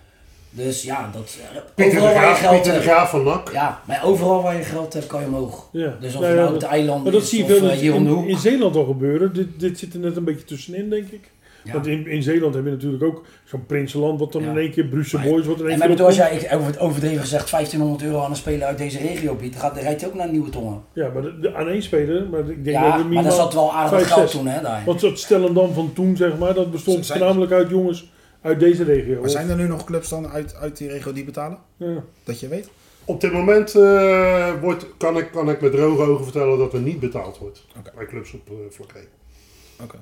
[0.54, 2.92] Dus ja, dat, eh, Pieter overal waar je Graaf, geld Pieter de hebt.
[2.92, 3.52] Graaf van NAC.
[3.52, 5.70] Ja, maar overal waar je geld hebt, kan je omhoog.
[5.72, 5.98] Ja.
[6.00, 7.44] Dus of Nou je ja, nou op dat- de eiland maar dat is zie je
[7.44, 8.28] of veel eh, hier om de in, hoek.
[8.28, 9.34] in Zeeland al gebeuren.
[9.34, 11.32] Dit, dit zit er net een beetje tussenin, denk ik.
[11.64, 11.74] Ja.
[11.74, 14.50] Want in, in Zeeland heb je natuurlijk ook zo'n Prinsenland, wat dan Ja.
[14.50, 16.80] in één keer Brussel Maar- Boys, wat in één En maar keer bedoel, als jij
[16.80, 20.02] overdreven gezegd 1500 euro aan een speler uit deze regio biedt, dan, gaat, dan rijdt
[20.02, 20.82] hij ook naar Nieuwe Tongen.
[20.94, 23.54] Ja, maar de, de aan één speler, maar ik denk dat Ja, maar daar zat
[23.54, 24.40] wel aardig vijf, wat geld zes.
[24.40, 24.84] toen, hè, daar.
[24.86, 28.60] Want dat stellen dan van toen, zeg maar, dat bestond Zijn- voornamelijk uit jongens uit
[28.60, 29.20] deze regio.
[29.22, 31.58] Maar zijn er nu nog clubs dan uit, uit die regio die betalen?
[31.78, 32.04] Ja.
[32.24, 32.70] Dat je weet?
[33.06, 36.80] Op dit moment eh, wordt, kan, ik, kan ik met droge ogen vertellen dat er
[36.80, 37.92] niet betaald wordt Oké.
[37.96, 38.92] bij clubs op uh, vlak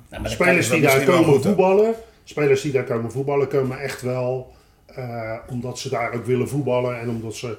[0.09, 4.53] maar Spelers die daar komen voetballen, spelers die daar komen voetballen, komen echt wel
[4.85, 7.57] eh, omdat ze daar ook willen voetballen en omdat ze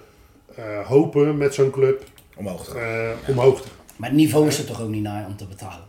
[0.54, 2.04] eh, hopen met zo'n club
[2.36, 2.80] Omhoog te gaan.
[2.82, 5.88] eh, omhoog te maar het niveau is er toch ook niet naar om te betalen?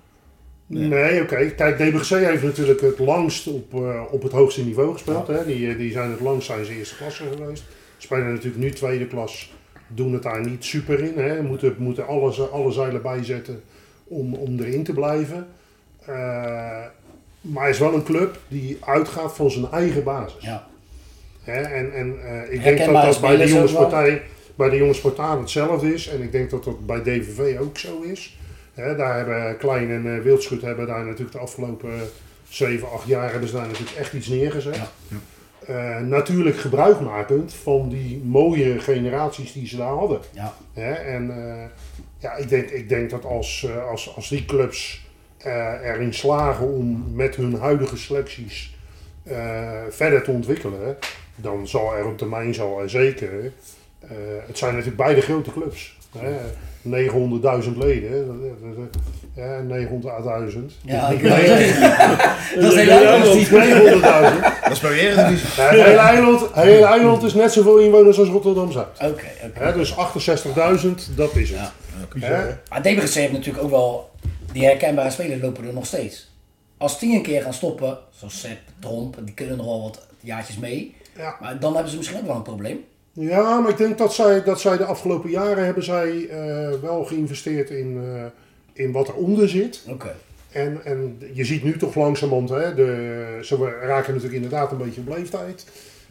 [0.68, 1.46] Nee, oké.
[1.52, 5.28] Kijk, DBGC heeft natuurlijk het langst op, eh, op het hoogste niveau gespeeld.
[5.28, 5.46] Hè.
[5.46, 7.64] Die, die zijn het langst zijn ze eerste klasse geweest.
[7.98, 9.52] Spelen natuurlijk nu tweede klas.
[9.88, 11.18] Doen het daar niet super in.
[11.18, 11.42] Hè.
[11.42, 13.64] Moeten, moeten alle, ze- alle zeilen bijzetten
[14.04, 15.48] om, om erin te blijven.
[16.06, 16.86] Eh,
[17.42, 20.44] maar is wel een club die uitgaat van zijn eigen basis.
[20.44, 20.68] Ja.
[21.44, 21.62] Hè?
[21.62, 23.80] En, en eh, ik denk dat dat bij de spelers jonge ook wel.
[23.80, 24.22] Spartij,
[24.56, 26.08] bij de jonge Spartaan hetzelfde is.
[26.08, 28.38] En ik denk dat dat bij DVV ook zo is.
[28.74, 31.92] Hè, daar hebben Klein en eh, Wildschut hebben daar natuurlijk de afgelopen
[32.50, 34.76] 7, 8 jaar hebben ze daar natuurlijk echt iets neergezet.
[34.76, 35.18] Ja.
[35.66, 40.20] Eh, natuurlijk gebruikmakend van die mooie generaties die ze daar hadden.
[40.34, 40.54] Ja.
[40.74, 40.92] Hè?
[40.92, 41.34] En
[42.18, 45.06] ja, ik denk, ik denk dat als, als, als die clubs
[45.84, 48.76] erin slagen om met hun huidige selecties
[49.24, 49.38] eh,
[49.90, 50.98] verder te ontwikkelen,
[51.36, 53.30] dan zal er op termijn zal er zeker.
[54.00, 54.10] eh,
[54.48, 55.98] het zijn natuurlijk beide grote clubs.
[56.18, 56.32] Hè?
[56.84, 58.42] 900.000 leden,
[59.36, 60.60] ja, 900.000.
[60.82, 61.74] Ja, ik Nee,
[62.62, 64.62] Dat is heel Ja, die- 900.000.
[64.64, 65.48] Dat is bij weer Eredivisie.
[65.64, 68.88] Ja, het, hele eiland, het hele eiland is net zoveel inwoners als Rotterdam-Zuid.
[69.00, 69.06] Oké,
[69.46, 69.64] oké.
[69.64, 69.96] Hè, Dus
[70.84, 71.60] 68.000, dat is het.
[72.14, 72.28] Ja.
[72.28, 72.44] Hè?
[72.70, 74.10] Maar DBGC heeft natuurlijk ook wel,
[74.54, 76.30] die herkenbare spelers lopen er nog steeds.
[76.78, 80.58] Als die een keer gaan stoppen, zoals Sepp, Tromp, die kunnen nog wel wat jaartjes
[80.58, 80.96] mee.
[81.18, 81.36] Ja.
[81.42, 82.84] Maar dan hebben ze misschien ook wel een probleem.
[83.14, 87.04] Ja, maar ik denk dat zij, dat zij de afgelopen jaren hebben zij eh, wel
[87.06, 88.24] geïnvesteerd in, eh,
[88.86, 89.84] in wat eronder zit.
[89.88, 90.16] Oké.
[90.52, 95.02] En, en je ziet nu toch langzamerhand, hè, de, ze raken natuurlijk inderdaad een beetje
[95.02, 95.66] op leeftijd.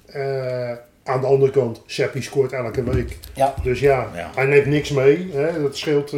[0.06, 0.70] Eh,
[1.04, 3.18] aan de andere kant, Seppi scoort elke week.
[3.34, 4.30] Ja, Dus ja, Ja.
[4.34, 5.30] hij neemt niks mee.
[5.32, 6.14] Hè, dat scheelt.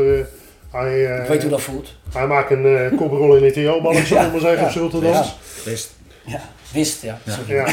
[0.72, 1.94] Hij, eh, ik weet hoe dat voelt.
[2.12, 5.37] hij maakt een eh koprol in het TL-balletje, Ja, om maar zeggen, ja, op Zultendans.
[5.64, 5.94] Wist.
[6.24, 6.40] Ja,
[6.72, 7.18] wist, ja.
[7.26, 7.54] Sorry.
[7.54, 7.66] Ja.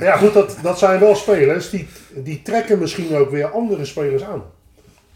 [0.08, 4.22] ja, goed, dat, dat zijn wel spelers die, die trekken misschien ook weer andere spelers
[4.22, 4.42] aan.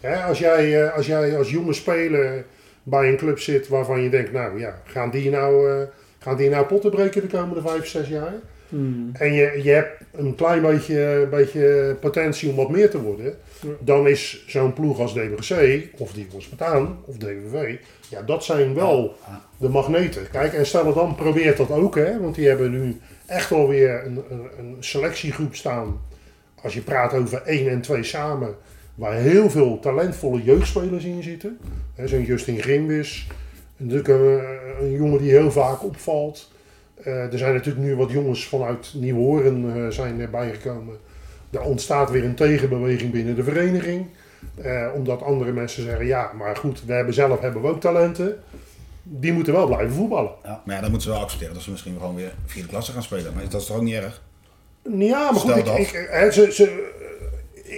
[0.01, 2.45] Hè, als, jij, eh, als jij als jonge speler
[2.83, 5.87] bij een club zit waarvan je denkt, nou ja, gaan die nou, eh,
[6.19, 8.33] gaan die nou potten breken de komende vijf, zes jaar?
[8.75, 9.11] Hmm.
[9.13, 13.25] en je, je hebt een klein beetje, beetje potentie om wat meer te worden,
[13.61, 13.69] Ja.
[13.81, 17.77] dan is zo'n ploeg als DWC of die Spartaan of DWV,
[18.09, 19.43] ja, dat zijn wel Ja.
[19.59, 20.31] de magneten.
[20.31, 24.23] Kijk, en Stellendam probeert dat ook, hè, want die hebben nu echt wel weer een,
[24.31, 26.01] een, een selectiegroep staan.
[26.63, 28.55] Als je praat over 1 en 2 samen,
[28.95, 31.59] waar heel veel talentvolle jeugdspelers in zitten.
[31.95, 33.27] Hè, Zo'n Justin Grimbis,
[33.77, 34.41] natuurlijk een,
[34.81, 36.53] een jongen die heel vaak opvalt.
[37.05, 40.97] Eh, er zijn natuurlijk nu wat jongens vanuit Nieuwhoorn eh zijn erbij gekomen.
[41.51, 44.07] Er ontstaat weer een tegenbeweging binnen de vereniging.
[44.63, 48.43] Eh, omdat andere mensen zeggen, ja, maar goed, we hebben zelf hebben we ook talenten.
[49.03, 50.31] Die moeten wel blijven voetballen.
[50.43, 53.03] Maar ja, dan moeten ze wel accepteren dat ze misschien gewoon weer vierde klasse gaan
[53.03, 53.35] spelen.
[53.35, 54.23] Maar dat is toch ook niet erg?
[54.99, 55.79] Ja, maar goed, ik, dat.
[55.79, 56.93] ik, hè, ze, ze,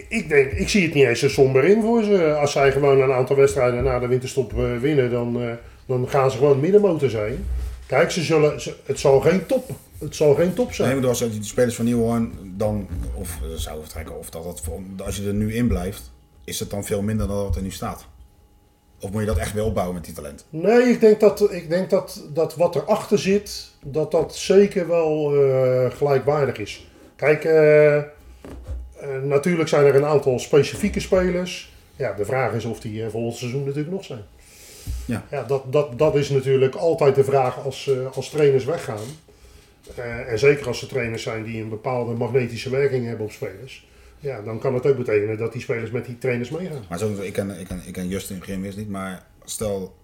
[0.09, 2.35] ik, denk, ik zie het niet eens zo somber in voor ze.
[2.35, 6.61] Als zij gewoon een aantal wedstrijden na de winterstop winnen, dan, dan gaan ze gewoon
[6.61, 7.45] middenmotor zijn.
[7.87, 10.89] Kijk, ze zullen, ze- het zal geen top, het zal geen top zijn.
[10.91, 14.45] Nee, maar als die spelers van Nieuwhoorn dan of eh, zouden vertrekken, of dat
[14.97, 16.13] dat als je er nu in blijft,
[16.45, 18.07] is het dan veel minder dan wat er nu staat?
[19.01, 20.45] Of moet je dat echt weer opbouwen met die talent?
[20.51, 25.35] Nee, ik denk dat, ik denk dat, dat wat erachter zit, dat dat zeker wel
[25.45, 26.91] eh, gelijkwaardig is.
[27.17, 28.03] Kijk, eh,
[29.23, 31.73] natuurlijk zijn er een aantal specifieke spelers.
[31.97, 34.25] Ja, de vraag is of die volgend seizoen natuurlijk nog zijn.
[35.05, 35.25] Ja.
[35.31, 39.07] ja dat, dat, dat is natuurlijk altijd de vraag als, eh, als trainers weggaan.
[39.95, 43.87] Eh, en zeker als ze trainers zijn die een bepaalde magnetische werking hebben op spelers.
[44.19, 46.85] Ja, dan kan het ook betekenen dat die spelers met die trainers meegaan.
[46.89, 49.95] Maar zo, ik, ken, ik, ken, ik ken Justin Grimwis niet, maar stel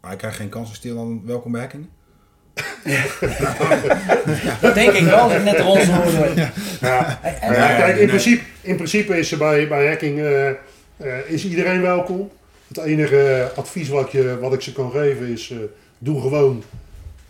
[0.00, 1.86] hij krijgt geen kansenstiel, dan welkom bij Hacking.
[4.60, 6.34] Dat denk ik wel, dat ik net de rol zou.
[6.34, 7.18] Ja, ja,
[7.76, 8.06] kijk, in, nee.
[8.06, 10.56] principe, in principe is er bij, bij hacking eh, eh,
[11.26, 12.30] is iedereen welkom.
[12.74, 15.56] Het enige advies wat, je, wat ik ze kan geven is: eh,
[15.98, 16.62] doe gewoon.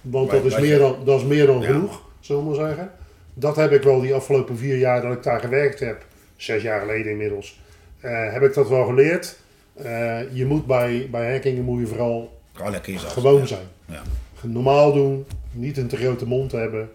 [0.00, 1.66] Want dat is, meer dan, dat is meer dan Ja.
[1.66, 2.90] genoeg, zullen we maar zeggen.
[3.35, 6.05] Dat heb ik wel die afgelopen vier jaar dat ik daar gewerkt heb,
[6.37, 7.61] zes jaar geleden inmiddels,
[8.00, 9.37] eh, heb ik dat wel geleerd.
[9.74, 13.12] Eh, je moet bij, bij hackingen moet je vooral Gewoon jezelf.
[13.12, 13.66] gewoon zijn.
[13.87, 14.03] Ja.
[14.42, 16.90] Normaal doen, niet een te grote mond hebben.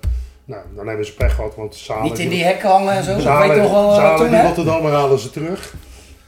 [0.46, 3.16] Nou, dan hebben ze pech gehad, want Saleh Niet in die- hekken hangen en zo.
[3.16, 4.46] Dat weet je nog wel toen, die hè?
[4.46, 5.74] Rotterdammer halen ze terug.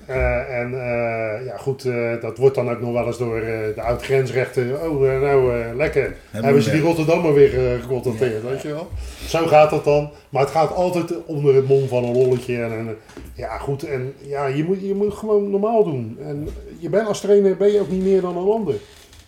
[0.08, 3.76] Eh, en eh, ja, goed, eh, dat wordt dan ook nog wel eens door eh,
[3.76, 4.90] de oud-grensrechter.
[4.90, 6.16] Oh, nou eh, lekker.
[6.32, 6.82] Hebben ze die.
[6.82, 8.88] Rotterdammer weer geconstateerd, weet je wel?
[9.28, 10.10] Zo gaat dat dan.
[10.30, 12.64] Maar het gaat altijd onder het mom van een lolletje.
[12.64, 12.98] En, en,
[13.34, 13.84] ja, goed.
[13.84, 16.18] En ja, je moet, je moet gewoon normaal doen.
[16.22, 18.76] En je bent als trainer ben je ook niet meer dan een ander.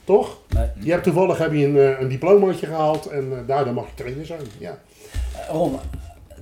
[0.04, 0.38] Toch?
[0.50, 0.68] Nee.
[0.80, 4.42] Je hebt toevallig heb je een, een diplomaatje gehaald en daardoor mag je trainer zijn.
[4.58, 4.78] Ja.
[5.52, 5.76] Ron,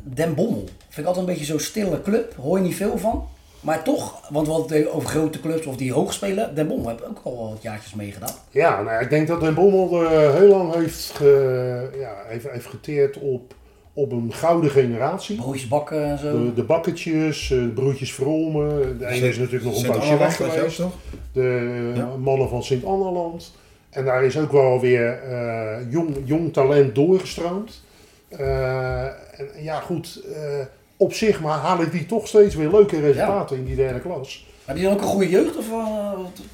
[0.03, 0.63] Den Bommel.
[0.79, 2.35] Vind ik altijd een beetje zo'n stille club.
[2.35, 3.27] Hoor je niet veel van.
[3.67, 6.55] Maar toch, want we hadden het over grote clubs of die hoog spelen.
[6.55, 8.33] Den Bommel heb ook al wat jaartjes meegedaan.
[8.51, 12.65] Ja, nou ik denk dat Den Bommel eh, heel lang heeft, ge, ja, heeft, heeft
[12.65, 13.53] geteerd op,
[13.93, 15.35] op een gouden generatie.
[15.35, 16.45] Broodjes bakken en zo.
[16.45, 18.97] De, de bakketjes, eh, de broertjes Vrolmen.
[18.97, 20.77] De ene is natuurlijk nog een poosje weg geweest.
[20.77, 20.93] toch?
[21.31, 22.09] De Ja.
[22.17, 23.53] mannen van Sint-Annaland.
[23.89, 27.83] En daar is ook wel weer eh, jong, jong talent doorgestroomd.
[28.29, 30.23] Eh, en ja, goed.
[30.97, 34.45] Op zich maar halen die toch steeds weer leuke resultaten in die derde klas.
[34.65, 35.57] Heb je dan ook een goede jeugd?
[35.57, 36.11] Of, eh?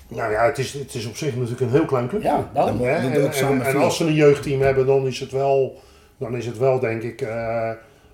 [0.07, 2.27] Nou ja, het is, het is op zich natuurlijk een heel klein clubje.
[2.27, 2.49] ja.
[2.53, 5.81] Ja, Dat En, als ze een jeugdteam hebben, dan is het wel,
[6.17, 7.69] dan is het wel denk ik, eh,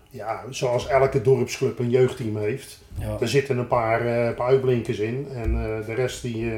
[0.09, 2.79] ja, zoals elke dorpsclub een jeugdteam heeft.
[2.99, 3.17] Ja.
[3.19, 5.53] Er zitten een paar, eh, paar uitblinkers in en
[5.85, 6.51] de rest die,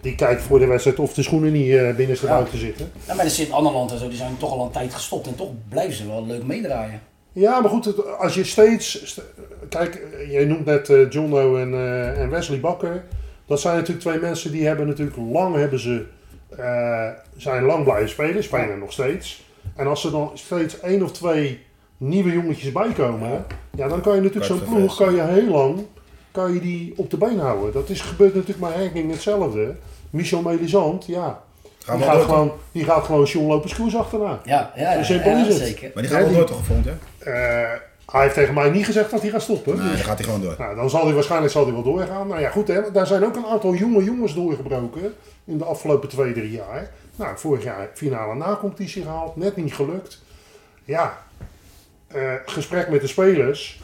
[0.00, 2.32] die kijkt voor de wedstrijd of de schoenen niet binnenste Ja.
[2.32, 2.92] buiten zitten.
[3.06, 5.26] Ja, maar de Sint-Anneland en zo, die zijn toch al een tijd gestopt.
[5.26, 7.00] En toch blijven ze wel leuk meedraaien.
[7.32, 9.22] Ja, maar goed, het- als je steeds, st-
[9.68, 13.04] kijk, jij noemt net eh Johnno en, eh, en Wesley Bakker.
[13.46, 16.04] Dat zijn natuurlijk twee mensen die hebben natuurlijk lang hebben ze,
[16.56, 19.44] eh, zijn lang blijven spelen, spelen nog steeds.
[19.76, 21.60] En als er dan steeds één of twee
[21.96, 23.44] nieuwe jongetjes bijkomen,
[23.76, 25.86] ja, dan kan je natuurlijk zo'n je ploeg kan je heel lang
[26.30, 27.72] kan je die op de been houden.
[27.72, 29.74] Dat is gebeurt natuurlijk bij Herking hetzelfde.
[30.10, 31.42] Michel Melisand, ja,
[31.84, 34.40] Gaan die gaat, door, gewoon, die gaat gewoon John Koers achterna.
[34.44, 35.66] Ja, ja, ja, Zo simpel ja, is het.
[35.66, 35.90] zeker.
[35.94, 37.30] Maar die Ja, gaan wel door toch gevonden, hè?
[37.32, 39.76] Eh, hij heeft tegen mij niet gezegd dat hij gaat stoppen.
[39.78, 40.54] Nee, dan gaat hij gewoon door.
[40.58, 42.26] Nou, dan zal hij waarschijnlijk zal hij wel doorgaan.
[42.28, 45.14] Nou ja, goed, hè, daar zijn ook een aantal jonge jongens doorgebroken
[45.44, 46.90] in de afgelopen twee, drie jaar.
[47.16, 50.22] Nou, vorig jaar finale na-competitie gehaald, net niet gelukt.
[50.84, 51.18] Ja,
[52.06, 53.80] eh, gesprek met de spelers.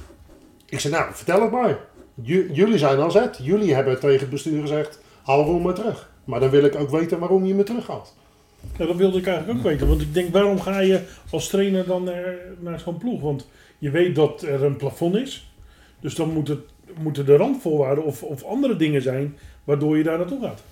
[0.66, 1.78] Ik zei, nou, vertel het maar.
[2.14, 3.38] J- jullie zijn al zet.
[3.42, 6.10] Jullie hebben tegen het bestuur gezegd, haal Ron maar terug.
[6.28, 8.14] Maar dan wil ik ook weten waarom je me terughaalt.
[8.76, 9.88] Ja, dat wilde ik eigenlijk ook weten.
[9.88, 13.20] Want ik denk, waarom ga je als trainer dan naar, naar zo'n ploeg?
[13.20, 15.50] Want je weet dat er een plafond is.
[16.00, 16.58] Dus dan moet het,
[17.00, 20.62] moeten de randvoorwaarden of, of andere dingen zijn waardoor je daar naartoe gaat.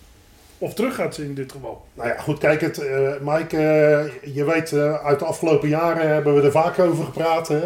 [0.58, 1.84] Of terug gaat in dit geval.
[1.94, 6.08] Nou ja, goed, kijk, het, eh, Mike, eh, je weet, eh, uit de afgelopen jaren
[6.08, 7.48] hebben we er vaak over gepraat.
[7.48, 7.60] Hè?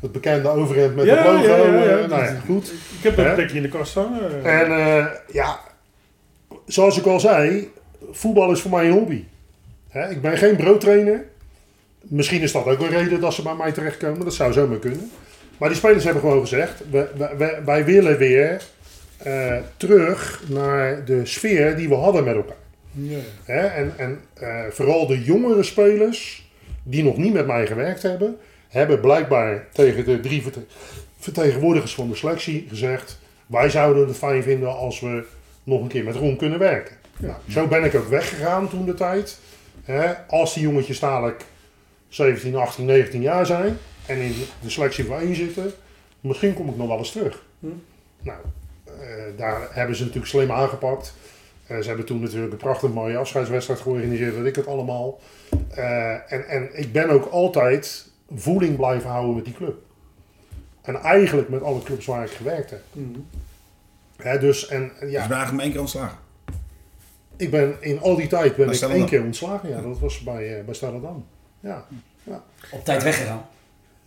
[0.00, 1.54] Het bekende overhemd met het logo.
[1.54, 2.72] eh, nou ja, goed.
[2.98, 4.44] Ik heb een plekje in de kast hangen.
[4.44, 4.68] En
[5.32, 5.60] ja,
[6.68, 7.70] zoals ik al zei,
[8.10, 9.24] voetbal is voor mij een hobby.
[9.88, 11.24] Hè, ik ben geen broodtrainer.
[12.02, 14.24] Misschien is dat ook een reden dat ze bij mij terechtkomen.
[14.24, 15.10] Dat zou zomaar kunnen.
[15.58, 18.62] Maar die spelers hebben gewoon gezegd, we- wij willen weer
[19.18, 22.56] eh, terug naar de sfeer die we hadden met elkaar.
[23.44, 23.60] Hè?
[23.66, 26.48] En, en eh, vooral de jongere spelers
[26.82, 28.36] die nog niet met mij gewerkt hebben,
[28.68, 30.64] hebben blijkbaar tegen de drie verte-
[31.18, 35.24] vertegenwoordigers van de selectie gezegd: wij zouden het fijn vinden als we
[35.68, 36.96] nog een keer met Ron kunnen werken.
[37.18, 39.38] Nou, zo ben ik ook weggegaan toen de tijd.
[39.84, 40.12] Hè?
[40.26, 41.44] Als die jongetjes dadelijk
[42.08, 45.72] 17, 18, 19 jaar zijn en in de selectie voor één zitten,
[46.20, 47.44] misschien kom ik nog wel eens terug.
[47.60, 47.66] Hm.
[48.20, 48.38] Nou,
[48.84, 48.92] eh,
[49.36, 51.14] daar hebben ze natuurlijk slim aangepakt.
[51.66, 55.20] Eh, ze hebben toen natuurlijk een prachtig mooie afscheidswedstrijd georganiseerd, weet ik het allemaal.
[55.74, 59.76] Eh, en, en ik ben ook altijd voeling blijven houden met die club.
[60.82, 62.82] En eigenlijk met alle clubs waar ik gewerkt heb.
[62.92, 63.18] Mhm.
[64.22, 64.88] Hè, dus, en Ja.
[65.00, 66.18] Dus ja, ben eigenlijk maar één keer ontslagen.
[67.36, 69.68] ik ben in al die tijd ben Bij ik één keer ontslagen.
[69.68, 71.26] Ja, dat was bij, uh, bij Stellendam.
[71.60, 71.84] Ja.
[72.70, 73.46] Op tijd weggegaan.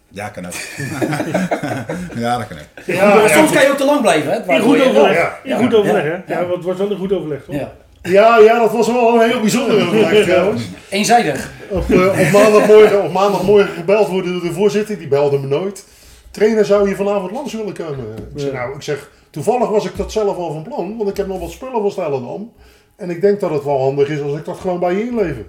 [0.08, 0.54] Ja, kan ook.
[2.24, 2.86] ja, dat kan ook.
[2.86, 4.54] Ja, Maar ja, soms kan je ook te lang blijven, hè?
[4.56, 5.16] In goed overleg.
[5.16, 5.58] ja, In ja.
[5.58, 6.10] goed overleg, hè?
[6.10, 6.24] Ja.
[6.28, 7.56] Ja, want het was wel een goed overleg, toch?
[7.56, 7.72] Ja.
[8.02, 10.64] ja, ja, dat was wel een heel bijzonder overleg trouwens.
[10.90, 11.52] Eenzijdig.
[11.70, 15.86] Op, eh, op, maandagmorgen, op maandagmorgen gebeld worden door de voorzitter, die belde me nooit.
[16.32, 18.06] Trainer, zou je vanavond langs willen komen?
[18.34, 18.58] Ik zeg, Ja.
[18.58, 21.40] nou, ik zeg, toevallig was ik dat zelf al van plan, want ik heb nog
[21.40, 22.52] wat spullen van Stellendam.
[22.96, 25.46] En ik denk dat het wel handig is als ik dat gewoon bij je inlever.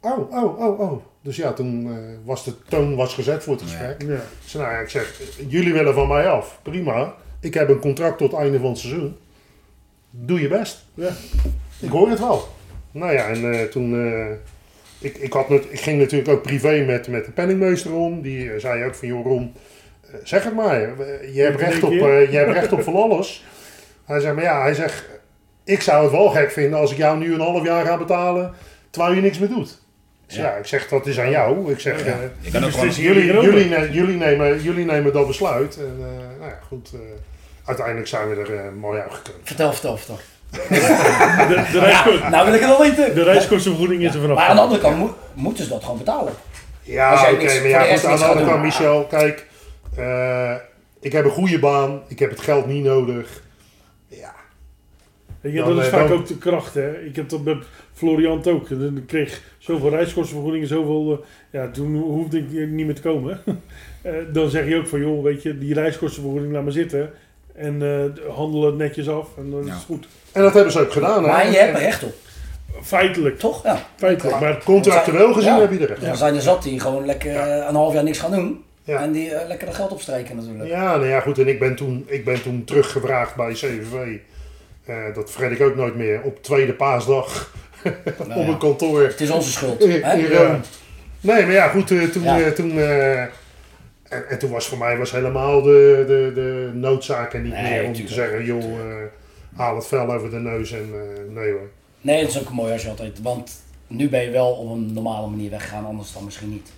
[0.00, 1.02] Oh, oh, oh, oh.
[1.22, 4.02] Dus ja, toen eh, was de toon was gezet voor het gesprek.
[4.02, 4.14] Ja.
[4.14, 6.58] Ik zeg, nou ja, ik zeg, jullie willen van mij af.
[6.62, 7.14] Prima.
[7.40, 9.16] Ik heb een contract tot het einde van het seizoen.
[10.10, 10.84] Doe je best.
[10.94, 11.10] Ja.
[11.80, 12.48] Ik hoor het wel.
[12.90, 13.94] Nou ja, en eh, toen...
[13.94, 14.36] eh,
[14.98, 18.22] ik, ik, had net, ik ging natuurlijk ook privé met, met de penningmeester om.
[18.22, 19.52] Die zei ook van, joh Ron,
[20.22, 20.78] zeg het maar.
[21.32, 23.44] Je hebt, recht op, eh, je hebt recht op van alles.
[24.06, 25.04] Hij zei, maar ja, hij zegt...
[25.64, 28.52] Ik zou het wel gek vinden als ik jou nu een half jaar ga betalen...
[28.90, 29.78] terwijl je niks meer doet.
[30.26, 31.72] Dus ja, ik zeg, dat is aan jou.
[31.72, 32.12] Ik zeg, Ja.
[32.44, 35.76] eh, kan ook beslissing jullie, jullie, ne- jullie, nemen, jullie nemen dat besluit.
[35.78, 36.90] En eh, nou ja, goed.
[36.94, 37.00] eh,
[37.64, 39.40] uiteindelijk zijn we er mooi uitgekomen.
[39.44, 40.18] Vertel, vertel, vertel.
[40.50, 41.78] De, de,
[42.20, 43.14] Ja, nou wil ik het wel weten.
[43.14, 44.36] de reiskostenvergoeding is er vanaf.
[44.36, 46.32] Maar aan de andere kant moet- moeten ze dat gewoon betalen.
[46.82, 48.62] Ja, oké, maar ja, goed, aan de andere kant.
[48.62, 49.46] Michel, kijk.
[49.98, 50.54] Eh,
[51.00, 52.02] ik heb een goede baan.
[52.08, 53.42] Ik heb het geld niet nodig.
[54.06, 54.34] Ja,
[55.40, 56.98] Weet je, Dan, dat is eh, vaak dan- ook de kracht, hè.
[57.00, 57.56] Ik heb dat met
[57.92, 58.68] Floriant ook.
[58.68, 61.12] Dan kreeg ik zoveel reiskostenvergoedingen, zoveel...
[61.12, 61.18] eh,
[61.60, 63.40] ja, toen hoefde ik niet meer te komen.
[64.02, 67.10] Eh, dan zeg je ook van, joh, weet je, die reiskostenvergoeding laat maar zitten.
[67.54, 70.08] En eh handel het netjes af en dan is het goed.
[70.32, 71.22] en dat hebben ze ook gedaan.
[71.24, 71.28] hè.
[71.30, 72.14] Maar je hebt er recht op,
[72.82, 73.62] Feitelijk, toch?
[73.64, 73.86] Ja.
[73.96, 74.40] feitelijk.
[74.40, 75.60] Maar Contractueel gezien Ja.
[75.60, 76.02] heb je er recht.
[76.02, 77.36] Er zijn er zat die gewoon lekker
[77.68, 78.64] een half jaar niks gaan doen.
[78.92, 79.02] Ja.
[79.02, 80.68] En die eh, lekker er geld opstrijken natuurlijk.
[80.68, 81.38] Ja, nou ja, goed.
[81.38, 84.16] En ik ben toen, ik ben toen teruggevraagd bij CVV.
[84.84, 86.20] Eh, dat vergeet ik ook nooit meer.
[86.22, 87.52] Op tweede paasdag
[87.84, 89.02] Nou op ja, een kantoor.
[89.02, 89.80] Het is onze schuld.
[89.80, 90.16] In- hè?
[90.16, 90.58] in Rome.
[91.20, 91.90] Nee, maar ja, goed.
[91.90, 92.40] eh, toen, Ja.
[92.40, 97.32] eh, toen, eh, en, en toen was voor mij was helemaal de, de, de noodzaak
[97.42, 98.06] niet Nee, meer om tuurlijk.
[98.06, 98.96] te zeggen, joh, eh,
[99.56, 101.68] haal het vel over de neus en eh, nee hoor.
[102.00, 103.22] Nee, dat is ook mooi als je altijd...
[103.22, 103.50] Want
[103.86, 106.68] nu ben je wel op een normale manier weggegaan, anders dan misschien niet.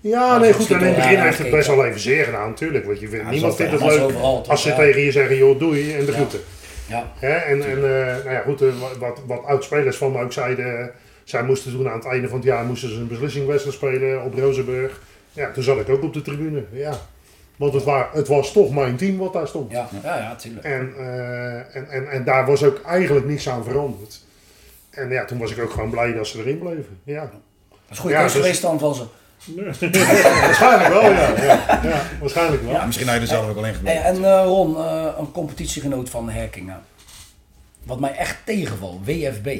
[0.00, 0.70] Ja, Maar nee, goed.
[0.70, 2.84] En in het begin heeft het best wel even zeer gedaan, natuurlijk.
[2.84, 4.74] Want je vindt, Ja, niemand vindt het leuk overal als ze ja.
[4.74, 6.16] tegen je zeggen, joh, doei en de Ja.
[6.16, 6.40] groeten.
[6.88, 7.12] Ja.
[7.18, 7.32] Hè?
[7.34, 10.86] En, en eh, nou ja, goed, eh, wat, wat, oud-spelers van me ook zeiden, eh,
[11.24, 14.34] zij moesten toen aan het einde van het jaar moesten ze een beslissingwedstrijd spelen op
[14.38, 15.00] Rozenburg.
[15.32, 16.92] Ja, toen zat ik ook op de tribune, ja.
[17.56, 19.70] Want het, wa het was toch mijn team wat daar stond.
[19.70, 20.64] Ja, ja, ja, tuurlijk.
[20.64, 20.92] En,
[21.72, 24.20] en, en, en daar was ook eigenlijk niks aan veranderd.
[24.90, 26.98] En ja, toen was ik ook gewoon blij dat ze erin bleven.
[27.04, 27.30] Ja, Dat
[27.90, 29.02] is een goede Ja, dus- geweest dan van ze.
[30.42, 31.28] waarschijnlijk wel, ja.
[31.36, 32.72] ja, ja waarschijnlijk wel.
[32.72, 32.84] Ja.
[32.86, 36.30] Misschien had je er zelf ook al in en eh, Ron, eh, een competitiegenoot van
[36.30, 36.80] Herkingen.
[37.84, 39.56] Wat mij echt tegenvalt, WFB.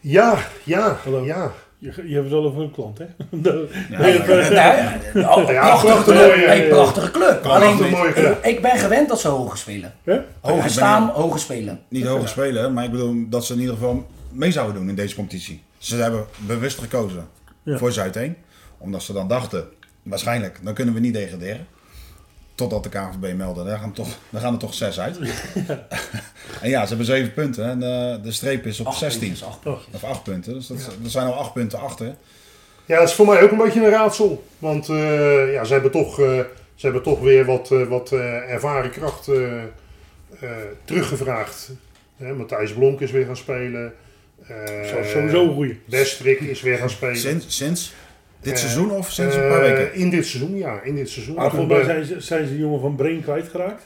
[0.00, 1.24] Ja, ja, Hallo.
[1.24, 1.52] ja.
[1.78, 3.04] je, je hebt het wel over een klant, hè?
[3.90, 6.32] Ja, ja, Ja, oh, Ja, prachtige prachtig club.
[6.32, 7.42] eh, prachtige club.
[7.42, 9.94] Kan Alleen, ik ben gewend dat ze hoge spelen.
[10.04, 11.80] Ik ben staan, hier- hoge spelen.
[11.88, 14.94] Niet hoger spelen, maar ik bedoel dat ze in ieder geval mee zouden doen in
[14.94, 15.62] deze competitie.
[15.78, 17.28] Ze hebben bewust gekozen
[17.62, 17.78] Ja.
[17.78, 18.36] voor Zuid 1.
[18.82, 19.68] Omdat ze dan dachten,
[20.02, 21.66] waarschijnlijk, dan kunnen we niet degraderen.
[22.54, 25.18] Totdat de KNVB meldde, daar gaan, toch, daar gaan er toch zes uit.
[26.62, 29.20] en ja, ze hebben zeven punten en eh, de streep is op Acht 16.
[29.20, 29.94] puntjes, acht puntjes.
[29.94, 32.14] Of acht punten, dus dat, er zijn al acht punten achter.
[32.86, 34.44] Ja, dat is voor mij ook een beetje een raadsel.
[34.58, 36.26] Want eh, ja, ze, hebben toch, eh,
[36.74, 40.50] ze hebben toch weer wat, eh, wat eh, ervaren kracht eh, eh,
[40.84, 41.70] teruggevraagd.
[42.16, 43.94] Hè, Matthijs Blonk is weer gaan spelen.
[44.46, 44.56] Eh,
[45.12, 45.80] sowieso een goeie.
[45.84, 47.16] Westrik is weer gaan spelen.
[47.16, 47.94] Sinds, sinds
[48.42, 49.94] dit Eh, seizoen of sinds een Eh, paar weken?
[49.94, 50.80] In dit seizoen, ja.
[50.82, 51.34] In dit seizoen.
[51.34, 53.82] Maar volgens mij bij- zijn ze, zijn ze jongen van Brain kwijtgeraakt.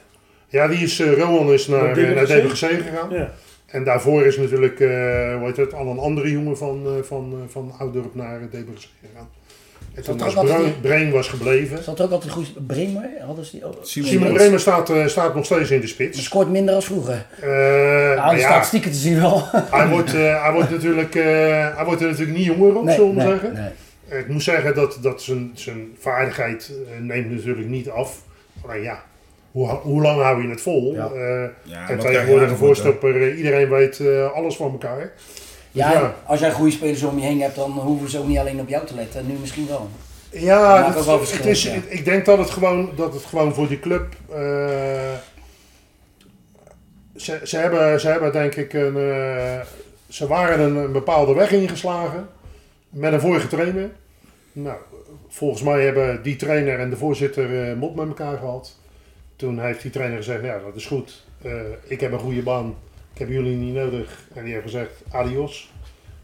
[0.49, 3.11] Ja, die is, eh Rowan is naar, Naar eh, DBGC gegaan.
[3.11, 3.31] Ja.
[3.67, 4.89] En daarvoor is natuurlijk, eh
[5.37, 8.47] hoe heet het, al een andere jongen van, eh, van, eh, van Oudorp naar eh,
[8.51, 9.29] DBGC gegaan.
[9.95, 11.83] En toen was Brain, die- Brain was gebleven.
[11.83, 12.67] Zat ook altijd goed.
[12.67, 13.79] Bremer, hadden ze die ook?
[13.83, 14.33] Simon Simon.
[14.33, 16.25] Bremer staat, eh, staat nog steeds in de spits.
[16.25, 17.27] scoort minder als vroeger.
[17.41, 17.49] Eh,
[18.17, 19.43] Nou, de ja, statistieken te zien wel.
[19.53, 21.25] hij, wordt, eh, hij, wordt natuurlijk, eh,
[21.77, 23.53] hij wordt er natuurlijk niet jonger op, Nee, zullen we nee, zeggen.
[23.53, 23.69] nee.
[24.09, 28.23] Ik moet zeggen dat, dat zijn, zijn vaardigheid eh, neemt natuurlijk niet af.
[28.67, 29.03] Alleen ja,
[29.51, 30.95] hoe, hoe lang hou je het vol?
[30.95, 31.11] Ja.
[31.11, 35.13] Eh, Ja, en tegenwoordig een voorstopper, eh, iedereen weet eh, alles van elkaar.
[35.71, 36.15] Ja, Ja.
[36.25, 38.69] als jij goede spelers om je heen hebt, dan hoeven ze ook niet alleen op
[38.69, 39.27] jou te letten.
[39.27, 39.91] Nu misschien wel.
[40.31, 41.73] Ja, ook wel het is, ja.
[41.89, 44.07] ik denk dat het gewoon, dat het gewoon voor die club.
[44.33, 44.39] eh,
[47.17, 48.97] ze, ze, hebben, ze hebben denk ik een.
[48.97, 49.61] eh,
[50.09, 52.29] ze waren een, een bepaalde weg ingeslagen
[52.97, 53.91] met een vorige trainer.
[54.53, 54.79] Nou,
[55.29, 58.79] volgens mij hebben die trainer en de voorzitter eh, mot met elkaar gehad.
[59.37, 61.25] Toen heeft die trainer gezegd: Ja, dat is goed.
[61.43, 61.53] Eh,
[61.85, 62.75] ik heb een goede baan.
[63.13, 64.29] Ik heb jullie niet nodig.
[64.35, 65.73] En die heeft gezegd: Adios.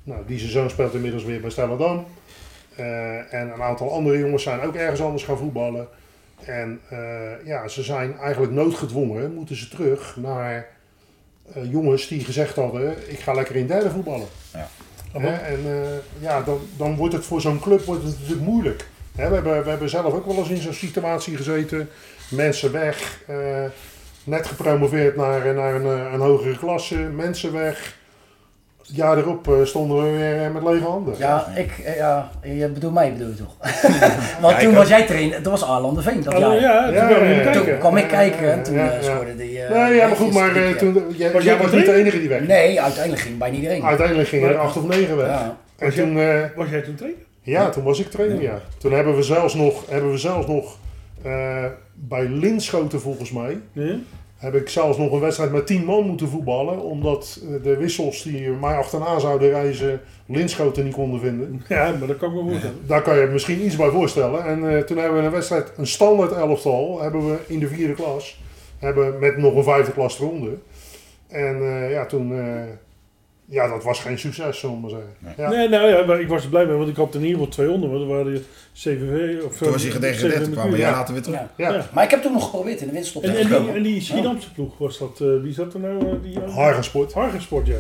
[0.05, 2.07] Nou, die zoon speelt inmiddels weer bij Stellendam.
[2.77, 5.89] Eh, en een aantal andere jongens zijn ook ergens anders gaan voetballen.
[6.45, 6.81] En
[7.45, 10.69] ja, ze zijn eigenlijk noodgedwongen, moeten ze terug naar
[11.71, 14.27] jongens die gezegd hadden, ik ga lekker in derde voetballen.
[14.53, 14.69] Ja.
[15.13, 18.87] Hè, en eh, ja, dan, dan wordt het voor zo'n club wordt het natuurlijk moeilijk.
[19.17, 21.89] Hè, we, hebben, we hebben zelf ook wel eens in zo'n situatie gezeten.
[22.31, 23.65] Mensen weg, eh,
[24.25, 28.01] net gepromoveerd naar, naar een, eh, een hogere klasse, mensen weg.
[28.87, 31.15] Het jaar erop eh, stonden we weer eh, met lege handen.
[31.19, 33.57] Ja, ik, eh, ja, je bedoelt mij bedoel je toch?
[34.41, 36.61] Want Ja, toen was jij trainer, dat was Arlan de Veen dat Oh, jaar.
[36.61, 37.53] ja, toen Ja, ja, ja.
[37.53, 39.13] Toen kwam ik kijken en toen Ja, eh, ja.
[39.13, 39.61] scoorde die...
[39.63, 41.85] eh, Nee, ja, maar goed, maar eh, toen, drie jij, Was jij jij was niet
[41.87, 42.47] de enige die weg.
[42.47, 43.85] Nee, uiteindelijk ging bijna iedereen.
[43.85, 45.27] Uiteindelijk gingen er acht of negen weg.
[45.27, 45.57] Ja.
[45.79, 47.21] En Was jij- toen, eh, Was jij toen trainer?
[47.43, 48.59] ja, toen was ik trainer, ja.
[48.79, 50.77] Toen hebben we zelfs nog, hebben we zelfs nog
[51.23, 51.65] eh,
[51.95, 53.95] bij Linschoten volgens mij, Ja.
[54.43, 56.81] Heb ik zelfs nog een wedstrijd met tien man moeten voetballen.
[56.83, 61.63] Omdat eh, de wissels die mij achterna zouden reizen, Linschoten niet konden vinden.
[61.69, 62.87] ja, maar dat kan ik me voorstellen.
[62.87, 64.45] Daar kan je misschien iets bij voorstellen.
[64.45, 67.95] En eh, toen hebben we een wedstrijd, een standaard elftal, hebben we in de vierde
[67.95, 68.41] klas.
[68.79, 70.53] Hebben met nog een vijfde klas eronder.
[71.29, 72.33] En eh, ja, toen...
[73.53, 75.11] ja, dat was geen succes, zullen we maar zeggen.
[75.19, 75.35] Nee.
[75.37, 75.49] Ja.
[75.49, 77.39] Nee, nou ja, maar ik was er blij mee, want ik had er in ieder
[77.39, 80.79] geval 200, want er waren CVV of Toen was hij gedegradeerd, toen kwam we een
[80.79, 81.39] jaar later weer terug.
[81.39, 81.51] Ja.
[81.57, 81.73] Ja.
[81.75, 81.87] Ja.
[81.93, 84.01] Maar ik heb toen nog geprobeerd in de winststop En, te en, die, en die
[84.01, 86.07] Schiedamse ploeg was dat, eh, wie zat er nou?
[86.07, 87.13] eh, die, uh, Hargensport.
[87.13, 87.77] Hargensport, ja.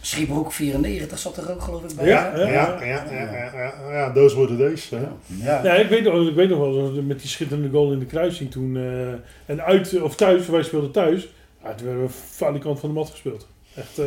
[0.00, 2.06] Schiebroek 94 zat er ook geloof ik bij.
[2.06, 2.32] Ja?
[2.36, 4.90] Ja, ja, ja, ja, ja, ja, those were the days.
[4.90, 4.98] hè.
[5.44, 5.62] Ja.
[5.62, 8.50] Nee, ik weet, nog, ik weet nog wel, met die schitterende goal in de kruising
[8.50, 8.76] toen.
[8.76, 9.08] eh,
[9.46, 11.28] en uit, of thuis, wij speelden thuis.
[11.64, 13.46] Ja, toen werden we falikant van de mat gespeeld.
[13.74, 14.06] Echt eh,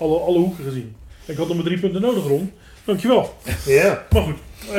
[0.00, 0.96] alle, alle hoeken gezien.
[1.24, 2.52] Ik had nog maar drie punten nodig, Ron.
[2.84, 3.34] Dankjewel.
[3.66, 4.36] Ja, Maar goed.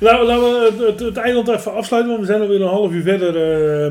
[0.00, 0.42] laten, we, laten
[0.78, 3.36] we het, het eiland even afsluiten, want we zijn alweer een half uur verder.
[3.36, 3.84] eh,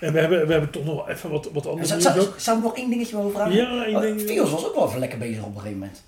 [0.00, 2.56] en we hebben, we hebben toch nog wel even wat, wat anders Zou, zou, zou
[2.58, 3.54] ik nog één dingetje over vragen?
[3.54, 4.18] Ja, ik Oh.
[4.26, 6.02] Fios was ook wel even lekker bezig op een gegeven moment.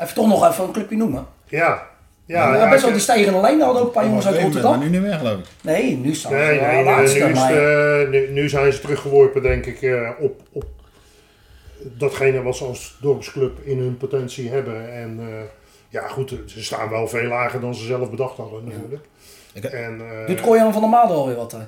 [0.00, 1.26] Even toch nog even een clubje noemen.
[1.48, 1.90] ja.
[2.26, 4.44] Ja, Ja, ja, best wel die stijgende lijn hadden ook een paar jongens uit Maar
[4.44, 4.78] Rotterdam.
[4.78, 5.44] nu niet meer geloof ik.
[5.62, 7.18] Nee, nu staan ze Nee, wel nee, nee, laatste.
[7.18, 10.64] nu, is maar- het, eh, nu, nu zijn ze teruggeworpen, denk ik, eh, op, op
[11.98, 14.92] datgene wat ze als dorpsclub in hun potentie hebben.
[14.92, 15.26] En eh,
[15.88, 19.04] ja, goed, ze staan wel veel lager dan ze zelf bedacht hadden, natuurlijk.
[19.52, 21.52] Ik- En, eh, Doet Koyan van der Made alweer wat?
[21.52, 21.58] hè?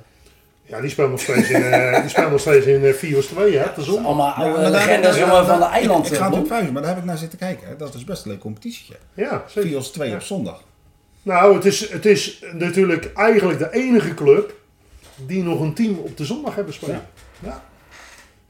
[0.67, 3.57] ja, die speelt nog steeds in, eh die speelt nog steeds in uh, Fios 2,
[3.59, 4.05] hè, de zon.
[4.05, 6.07] Allemaal Ja, oude maar daar- legendes ja, van de eiland.
[6.07, 7.69] Ik, ik ga het eh, vuizen, maar daar heb ik naar zitten kijken.
[7.69, 7.77] hè.
[7.77, 8.95] Dat is best een leuk competitietje.
[9.15, 9.71] Ja, zeker.
[9.71, 10.15] Fios 2 Ja.
[10.15, 10.63] op zondag.
[11.23, 14.55] Nou, het is, het is natuurlijk eigenlijk de enige club
[15.27, 17.07] die nog een team op de zondag hebben spelen.
[17.39, 17.63] Ja.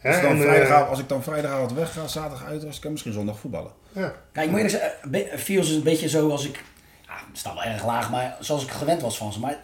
[0.04, 2.84] Hè, Als, ik dan en, eh, vrijdagavond, als ik dan vrijdagavond wegga, zaterdag uitrust, kan
[2.86, 3.70] ik misschien zondag voetballen.
[3.92, 4.12] ja.
[4.32, 6.62] Kijk, ik moet eerlijk zeggen, Be- Fios is een beetje zo als ik...
[7.06, 9.40] Ja, het staat wel erg laag, maar zoals ik gewend was van ze.
[9.40, 9.58] Maar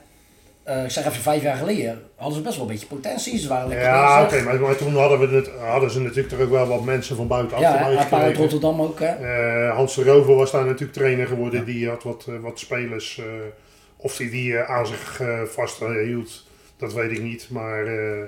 [0.62, 3.38] eh, ik zeg even, vijf jaar geleden hadden ze best wel een beetje potentie.
[3.38, 6.40] Ze waren lekker Ja, oké, maar, maar toen hadden, we het, hadden ze natuurlijk toch
[6.40, 8.36] ook wel wat mensen van buitenaf Ja, erbij een paar uit.
[8.36, 8.98] Rotterdam ook.
[9.00, 9.06] Hè.
[9.06, 11.64] Eh, Hans de Rover was daar natuurlijk trainer geworden.
[11.64, 13.24] Die had wat, eh, wat spelers, eh,
[13.96, 17.46] of die die eh, aan zich eh, vasthield, dat weet ik niet.
[17.50, 18.22] Maar eh,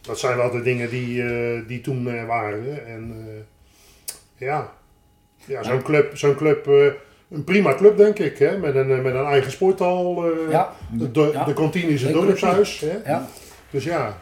[0.00, 2.86] dat zijn wel de dingen die, eh, die toen eh, waren.
[2.86, 4.72] En eh, ja,
[5.44, 6.86] ja zo'n club, zo'n club eh,
[7.30, 8.38] een prima club denk ik.
[8.38, 8.58] Hè?
[8.58, 10.24] Met, een, met een eigen sporthal.
[10.24, 11.44] eh, Ja, de, de, Ja.
[11.44, 12.80] de kantine is een dorpshuis.
[12.80, 13.10] Hè?
[13.10, 13.26] ja.
[13.70, 14.18] Dus ja,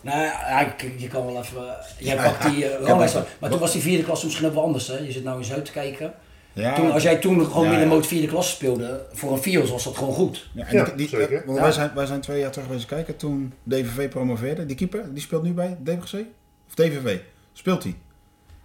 [0.00, 1.62] Nou ja, ik- je kan wel even...
[1.98, 4.86] Jij pakt die uh, maar- Maar toen was die vierde klasse misschien ook wel anders.
[4.88, 4.98] Hè?
[4.98, 6.14] Je zit nou in Zuid te kijken.
[6.54, 8.08] Ja, Toen, als jij toen gewoon Ja, middenmoot ja.
[8.08, 10.48] vierde klasse speelde, voor een Fios was dat gewoon goed.
[10.52, 11.42] Ja, en Ja, die, die- zeker.
[11.46, 11.62] want Ja.
[11.64, 14.66] wij, zijn, wij zijn twee jaar terug geweest kijken toen DVV promoveerde.
[14.66, 16.24] Die keeper, die speelt nu bij DVC?
[16.68, 17.18] Of DVV?
[17.52, 17.94] speelt hij.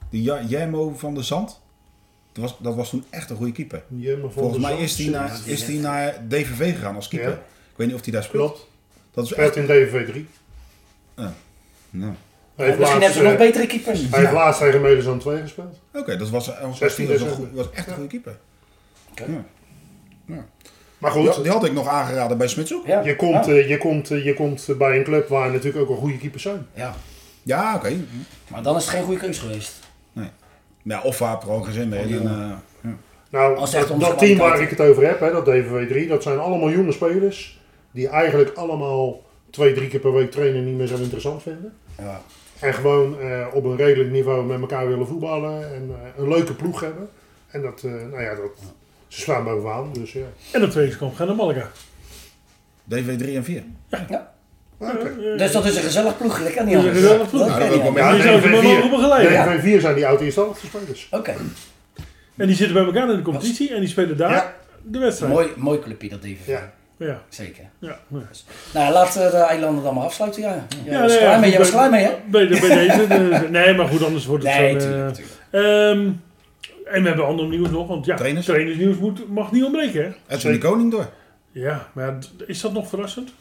[0.09, 1.59] Die Ja- Jemo van de Zand.
[2.31, 3.83] Dat was, dat was toen echt een goede keeper.
[4.29, 7.29] Volgens mij is hij naar, is die naar DVV gegaan als keeper.
[7.29, 7.35] Ja.
[7.71, 8.51] Ik weet niet of hij daar speelt.
[8.53, 8.67] Klopt.
[9.13, 9.55] Dat is echt...
[9.55, 10.27] In DVV 3.
[11.15, 11.29] Nou,
[11.91, 12.15] Hij Ja,
[12.65, 14.01] heeft misschien hebben ze nog eh, betere keepers.
[14.09, 15.79] hij heeft laatst tegen Melisand 2 gespeeld.
[15.93, 18.37] Oké, dat was, was, was, 16 was, een was echt een goede keeper.
[19.11, 19.23] Oké.
[20.25, 20.45] Ja.
[20.97, 22.85] Maar Die, goed, had- die had ik nog aangeraden bij Smitshoek.
[22.87, 23.01] Ja.
[23.01, 23.51] je, komt, Ja.
[23.51, 26.43] eh, je, komt, eh, je komt bij een club waar natuurlijk ook al goede keepers
[26.43, 26.67] zijn.
[26.73, 26.95] Ja.
[27.43, 27.93] Ja, oké.
[28.47, 29.73] Maar dan is het geen goede keus geweest.
[30.83, 31.93] Ja, of waar gewoon geen zin.
[31.93, 32.51] En, eh,
[32.83, 32.95] ja.
[33.29, 36.07] Nou, Als het echt dat, team waar ik het over heb, hè, dat DVV 3,
[36.07, 37.59] dat zijn allemaal jonge spelers
[37.91, 41.73] die eigenlijk allemaal twee, drie keer per week trainen niet meer zo interessant vinden.
[41.97, 42.21] Ja.
[42.59, 46.53] En gewoon eh, op een redelijk niveau met elkaar willen voetballen en eh, een leuke
[46.53, 47.09] ploeg hebben.
[47.47, 48.51] En dat, eh, nou ja, dat,
[49.07, 50.25] ze staan bovenaan, dus ja.
[50.51, 51.69] En op trainingskamp gaan naar Malaga.
[52.83, 53.63] DV 3 en 4.
[53.91, 54.27] Oké.
[54.79, 54.89] Eh,
[55.37, 57.29] Dus dat is een gezellig ploegje, dat kan niet Dat is een anders.
[57.29, 57.47] gezellig ploeg.
[57.47, 58.23] Ja, dat anders.
[58.23, 59.59] Die DV4 mogen begeleiden.
[59.77, 61.07] DV4 zijn die oud-eerste spelers.
[61.11, 61.33] Oké,
[62.35, 64.55] En die zitten bij elkaar in de competitie en die spelen daar Ja.
[64.83, 65.33] de wedstrijd.
[65.33, 66.51] mooi, mooi clubje dat even.
[66.53, 66.73] Ja.
[66.99, 67.63] Ja, Zeker.
[67.79, 67.99] ja.
[68.07, 68.19] ja.
[68.73, 70.65] Nou, laten we de eilanden dan maar afsluiten, ja.
[70.85, 72.11] Jij Ja, was nee, klaar ja, mee, jij was klaar mee, hè?
[72.25, 73.03] Bij, bij deze.
[73.09, 75.37] eh, nee, maar goed, anders wordt het Nee, tuurlijk, eh, tuurlijk.
[75.51, 76.11] ehm,
[76.93, 78.45] en we hebben ander nieuws nog, want ja, Trainers?
[78.45, 80.35] trainersnieuws moet, mag niet ontbreken, hè?
[80.35, 81.09] Edwin de Koning door.
[81.51, 83.33] Ja, maar is dat nog verrassend?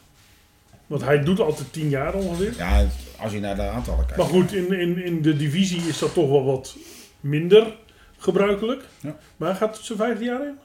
[0.87, 2.53] Want hij doet altijd tien jaar ongeveer.
[2.57, 2.85] Ja,
[3.19, 4.17] als je naar de aantallen kijkt.
[4.17, 6.75] Maar goed, in, in, in de divisie is dat toch wel wat
[7.19, 7.75] minder
[8.17, 8.83] gebruikelijk.
[8.99, 9.15] Ja.
[9.37, 10.57] Maar gaat het zijn vijfde jaar in?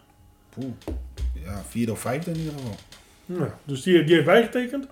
[0.48, 0.72] Poeh.
[1.44, 2.74] Ja, vierde of vijfde in ieder geval.
[3.26, 4.86] Nou, dus die, die heeft bijgetekend.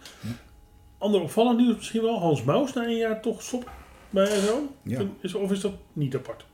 [0.98, 2.20] Ander opvallend nieuws misschien wel.
[2.20, 3.70] Hans Maus na een jaar toch stop
[4.10, 4.74] bij SO.
[4.82, 5.00] Ja.
[5.20, 6.44] Is, of is dat niet apart?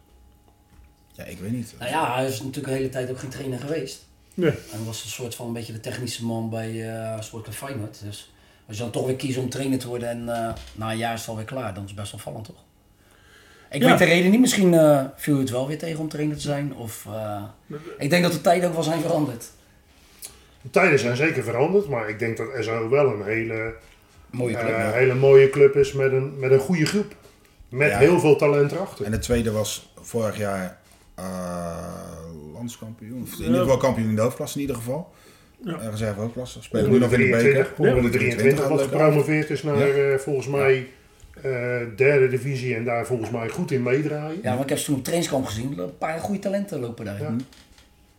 [1.13, 1.75] Ja, ik weet niet.
[1.79, 4.07] Nou ja, hij is natuurlijk de hele tijd ook geen trainer geweest.
[4.35, 4.51] Nee.
[4.73, 8.01] En was een soort van een beetje de technische man bij uh, Sportclub Feyenoord.
[8.05, 8.33] Dus
[8.67, 11.15] als je dan toch weer kiest om trainer te worden en uh, na een jaar
[11.15, 12.65] is het alweer klaar, dan is het best wel vallend toch?
[13.71, 13.89] Ik Ja.
[13.89, 16.75] weet de reden niet, misschien uh, viel het wel weer tegen om trainer te zijn.
[16.75, 17.43] Of, uh,
[17.99, 19.51] ik denk dat de tijden ook wel zijn veranderd.
[20.73, 23.75] De tijden zijn zeker veranderd, maar ik denk dat SO wel een hele,
[24.31, 24.69] Mooie club.
[24.69, 24.91] eh, ja.
[24.91, 27.15] hele mooie club is met een, met een goede groep.
[27.69, 27.99] Met Ja.
[27.99, 29.05] heel veel talent erachter.
[29.05, 30.79] En de tweede was vorig jaar
[31.15, 31.25] eh,
[32.53, 33.23] landskampioen.
[33.23, 35.13] Of in ieder geval kampioen in de hoofdklasse in ieder geval.
[35.65, 35.73] Ja.
[35.83, 36.63] Uh, reserve hoofdklasse.
[36.63, 37.41] Spelen nu nog in de beker.
[37.41, 40.13] 23, onder de 23 gaat wat gepromoveerd is naar Ja.
[40.13, 40.87] eh, volgens mij
[41.43, 41.43] eh,
[41.97, 44.39] derde divisie en daar volgens mij goed in meedraaien.
[44.43, 45.79] Ja, maar ik heb ze toen op trainingskamp gezien.
[45.79, 47.21] Een paar goede talenten lopen daar.
[47.21, 47.37] Ja.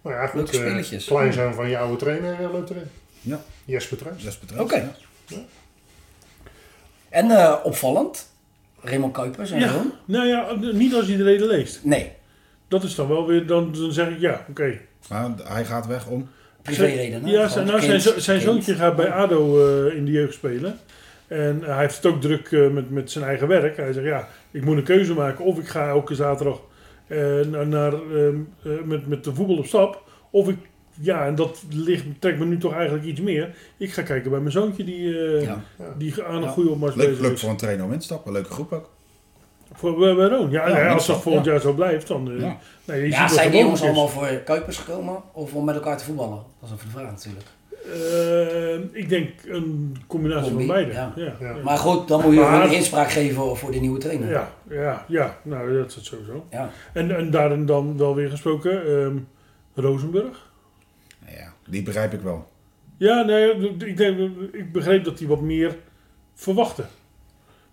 [0.02, 1.06] Maar ja, goed, Leuke eh, spelletjes.
[1.06, 2.84] kleinzoon van je oude trainer eh, loopt erin.
[3.22, 3.42] Ja.
[3.66, 4.24] Jesper Truijs.
[4.24, 4.62] Zes betreft.
[4.62, 4.92] Oké.
[7.10, 8.30] En eh, opvallend,
[8.82, 9.92] Raymond Kuipers en Ja, Ron?
[10.06, 11.80] nou ja, niet als je de reden leest.
[11.84, 12.12] Nee,
[12.68, 14.78] Dat is dan wel weer, dan, dan zeg ik ja, oké.
[15.10, 16.30] Maar hij gaat weg om.
[16.62, 17.28] privéreden.
[17.28, 20.80] Ja, zijn, nou, zijn, zo- zijn zoontje gaat bij ADO eh, in de jeugd spelen.
[21.28, 23.78] En hij heeft het ook druk eh, met, met zijn eigen werk.
[23.78, 25.46] Hij zegt, ja, ik moet een keuze maken.
[25.46, 26.60] Of ik ga elke zaterdag
[27.50, 30.04] naar, naar, ehm, eh, met, met de voetbal op stap.
[30.30, 30.58] Of ik,
[31.02, 33.56] ja, en dat ligt, trekt me nu toch eigenlijk iets meer.
[33.78, 35.64] Ik ga kijken bij mijn zoontje die, eh, Ja.
[35.98, 36.48] die aan een Ja.
[36.48, 37.40] goede opmars Leuk, bezig leuk is.
[37.40, 38.32] voor een trainer om in te stappen.
[38.32, 38.90] Leuke groep ook.
[39.74, 40.50] Voor bij, bij Roon.
[40.52, 41.52] Ja, Ja, nee, als dat volgend ja.
[41.52, 42.32] jaar zo blijft, dan...
[42.32, 42.58] eh, Ja.
[42.86, 46.04] nee, ziet Ja, zijn die jongens allemaal voor Kuipers gekomen of om met elkaar te
[46.04, 46.44] voetballen?
[46.60, 47.46] Dat is even de vraag natuurlijk.
[47.86, 50.92] Eh, ik denk een combinatie Combi, van beide.
[50.94, 51.14] ja.
[51.16, 51.34] Ja.
[51.40, 51.56] Ja.
[51.64, 54.30] Maar goed, dan moet je Maar- een inspraak geven voor de nieuwe trainer.
[54.30, 56.46] Ja, ja, ja, nou dat is het sowieso.
[56.52, 56.70] Ja.
[56.94, 59.18] En, en daarin dan wel weer gesproken, ehm
[59.74, 60.48] Rozenburg.
[61.28, 62.48] Ja, die begrijp ik wel.
[62.98, 63.52] Ja, nee,
[63.86, 64.20] ik, denk,
[64.52, 65.76] ik begreep dat hij wat meer
[66.36, 66.84] verwachtte.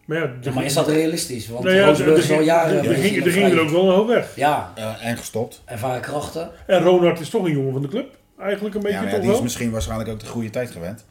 [0.05, 1.49] Maar ja, Ja, maar is dat realistisch?
[1.49, 2.79] Want nou ja, Rozenburg is al jaren...
[2.79, 4.37] er, er, ging, er ging er ook wel een hoop weg.
[4.37, 5.63] Ja, Eh, en gestopt.
[5.65, 6.51] ervaren krachten.
[6.67, 8.16] En Ronald is toch een jongen van de club.
[8.39, 10.71] Eigenlijk een beetje Ja, maar ja, toch die is misschien waarschijnlijk ook de goede tijd
[10.71, 11.05] gewend.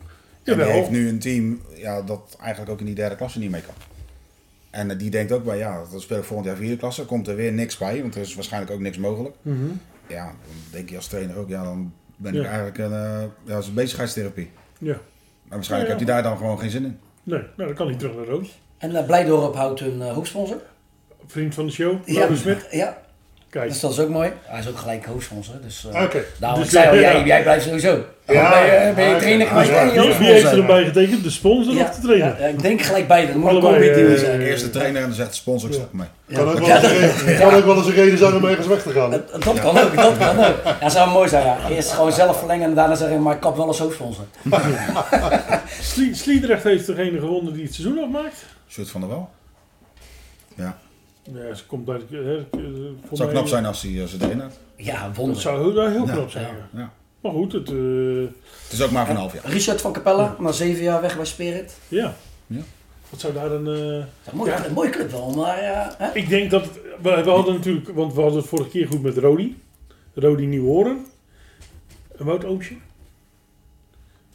[0.44, 3.52] En die heeft nu een team ja, dat eigenlijk ook in die derde klasse niet
[3.52, 3.74] mee kan.
[4.70, 7.06] En eh, die denkt ook bij, ja, dan speel ik volgend jaar vierde klasse.
[7.06, 9.36] Komt er weer niks bij, want er is waarschijnlijk ook niks mogelijk.
[9.42, 9.66] Mhm.
[10.08, 10.36] Ja, dan
[10.72, 12.40] denk je als trainer ook, ja, dan ben Ja.
[12.40, 14.50] ik eigenlijk een, eh, ja, dat is een bezigheidstherapie.
[14.78, 14.94] Ja.
[14.94, 16.00] Maar waarschijnlijk Ja, ja.
[16.00, 17.00] heb je daar dan gewoon geen zin in.
[17.24, 18.60] Nee, nou dan kan hij terug naar Roos.
[18.78, 20.62] En uh, Blijdorp houdt een uh, hoofdsponsor.
[21.28, 22.68] Vriend van de show, Ja, Laurens Smit.
[22.72, 23.02] ja,
[23.56, 24.32] Kijk, dus dat is ook mooi.
[24.44, 25.56] Hij is ook gelijk hoofdsponsor.
[25.64, 26.24] Dus, uh, Oké.
[26.40, 27.02] daarom Dus, ik zei al, ja.
[27.02, 28.04] jij, jij blijft sowieso.
[28.28, 29.84] Ja, ben je, ben je ja, trainer ja, geweest ja.
[30.04, 31.24] je wie, heeft erbij getekend?
[31.24, 32.28] De sponsor Ja, of de trainer?
[32.28, 33.28] ja, ja, ik denk gelijk beide.
[33.32, 34.40] Dat moet een combi eh, zijn.
[34.40, 36.08] De eerste trainer en dan zegt de sponsor, ik ermee.
[36.34, 38.46] Kan, ook wel Ja, eens een reden- kan ook wel eens een reden zijn om
[38.46, 39.12] ergens weg te gaan.
[39.12, 40.56] Dat, dat kan ook, dat kan ook.
[40.82, 41.46] Ja, zou mooi zijn.
[41.46, 41.58] Ja.
[41.70, 44.26] Eerst gewoon zelf verlengen en daarna zeggen, maar ik kap wel als hoofdsponsor.
[45.82, 48.46] Slie- Sliedrecht heeft degene gewonnen die het seizoen afmaakt.
[48.70, 49.30] Sjoerd van der Wel.
[51.34, 52.16] Ja, Ja, ze komt bij de...
[52.18, 52.66] hè, eh,
[53.02, 54.60] voor het zou knap zijn als hij eh, ze erin had.
[54.76, 55.42] Ja, Dat wonder.
[55.42, 56.46] zou heel, heel Ja, knap zijn.
[56.46, 56.52] ja.
[56.74, 56.80] ja.
[56.80, 56.92] Ja.
[57.22, 57.70] Maar goed, het...
[57.70, 57.76] eh,
[58.64, 59.46] Het is ook maar van een half jaar.
[59.46, 61.78] Richard van Capella, na zeven jaar weg bij Spirit.
[61.88, 62.16] ja.
[62.48, 62.62] Ja.
[63.10, 63.68] Wat zou daar een...
[63.68, 64.66] eh, Dat is een mooie, Ja.
[64.66, 66.14] een mooie club wel, maar eh, hè?
[66.14, 66.64] Ik denk dat...
[66.64, 67.90] Het, we, we hadden natuurlijk...
[67.94, 69.62] Want we hadden het vorige keer goed met Rodi.
[70.14, 71.06] Rodi Nieuwhoorn.
[72.18, 72.74] En Wout Oomsje.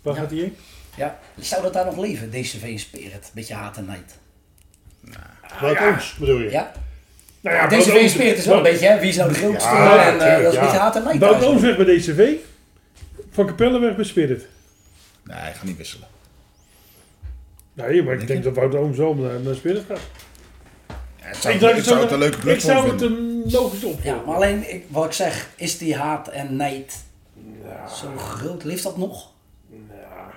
[0.03, 0.21] Waar Ja.
[0.21, 0.57] gaat hij heen?
[0.97, 1.19] ja.
[1.39, 3.31] Zou dat daar nog leven, DCV Spirit?
[3.35, 4.19] Beetje haat en nijd.
[5.61, 6.51] Wat ons bedoel je?
[6.51, 6.73] Ja?
[7.41, 9.01] Nou ja, DCV Spirit is wel een beetje, hè?
[9.01, 9.71] Wie is nou de grootste?
[9.71, 11.19] Ja, en eh, dat is beetje haat en nijd.
[11.19, 11.45] Wout.
[11.45, 12.33] Ooms weg bij DCV.
[13.31, 14.47] Van Capelle weg bij Spirit.
[15.25, 16.09] Nee, hij gaat niet wisselen.
[17.73, 19.99] Nee, maar ik Denk dat Wout Ooms wel naar, naar Spirit gaat.
[20.89, 24.05] Ja, het zou, Ik zou het een leuke club Ik zou het een logische opvolger.
[24.05, 27.05] Ja, maar alleen, ik, wat ik zeg, is die haat en nijd
[28.01, 28.65] zo groot?
[28.65, 29.31] Leeft dat nog?
[29.71, 30.31] ja,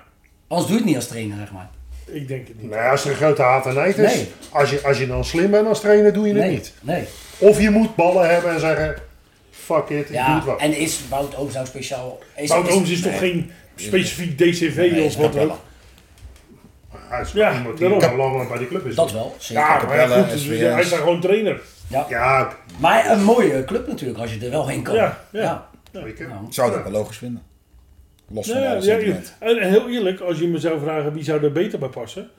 [0.48, 1.70] Anders doe je het niet als trainer, zeg maar.
[2.06, 2.70] Ik denk het niet.
[2.70, 4.32] Nou ja, als er een grote haat en nijd is, Nee.
[4.50, 6.72] als, je, als je dan slim bent als trainer, doe je het niet.
[6.80, 7.04] nee.
[7.38, 8.94] Of je moet ballen hebben en zeggen,
[9.50, 10.58] fuck it, ik doe het Ja, wel.
[10.58, 12.18] en is Wout Ooms nou speciaal...
[12.36, 13.30] Is, Wout Ooms is toch nee.
[13.30, 15.58] geen specifiek DCV Nee, of wat ook?
[16.90, 18.48] Hij is Ja, iemand die daarom.
[18.48, 18.94] bij die club is.
[18.94, 19.62] Dat wel, zeker.
[19.62, 21.60] Ja, maar ja, Capelle, goed, dus hij is daar gewoon trainer.
[21.88, 22.06] Ja.
[22.08, 24.94] Ja, Maar een mooie club natuurlijk, als je er wel heen kan.
[24.94, 25.68] Ja, ja.
[25.92, 27.42] Ik zou ook wel logisch vinden.
[28.28, 28.74] Los van Ja,
[29.38, 32.30] en heel eerlijk, als je me zou vragen wie zou er beter bij passen,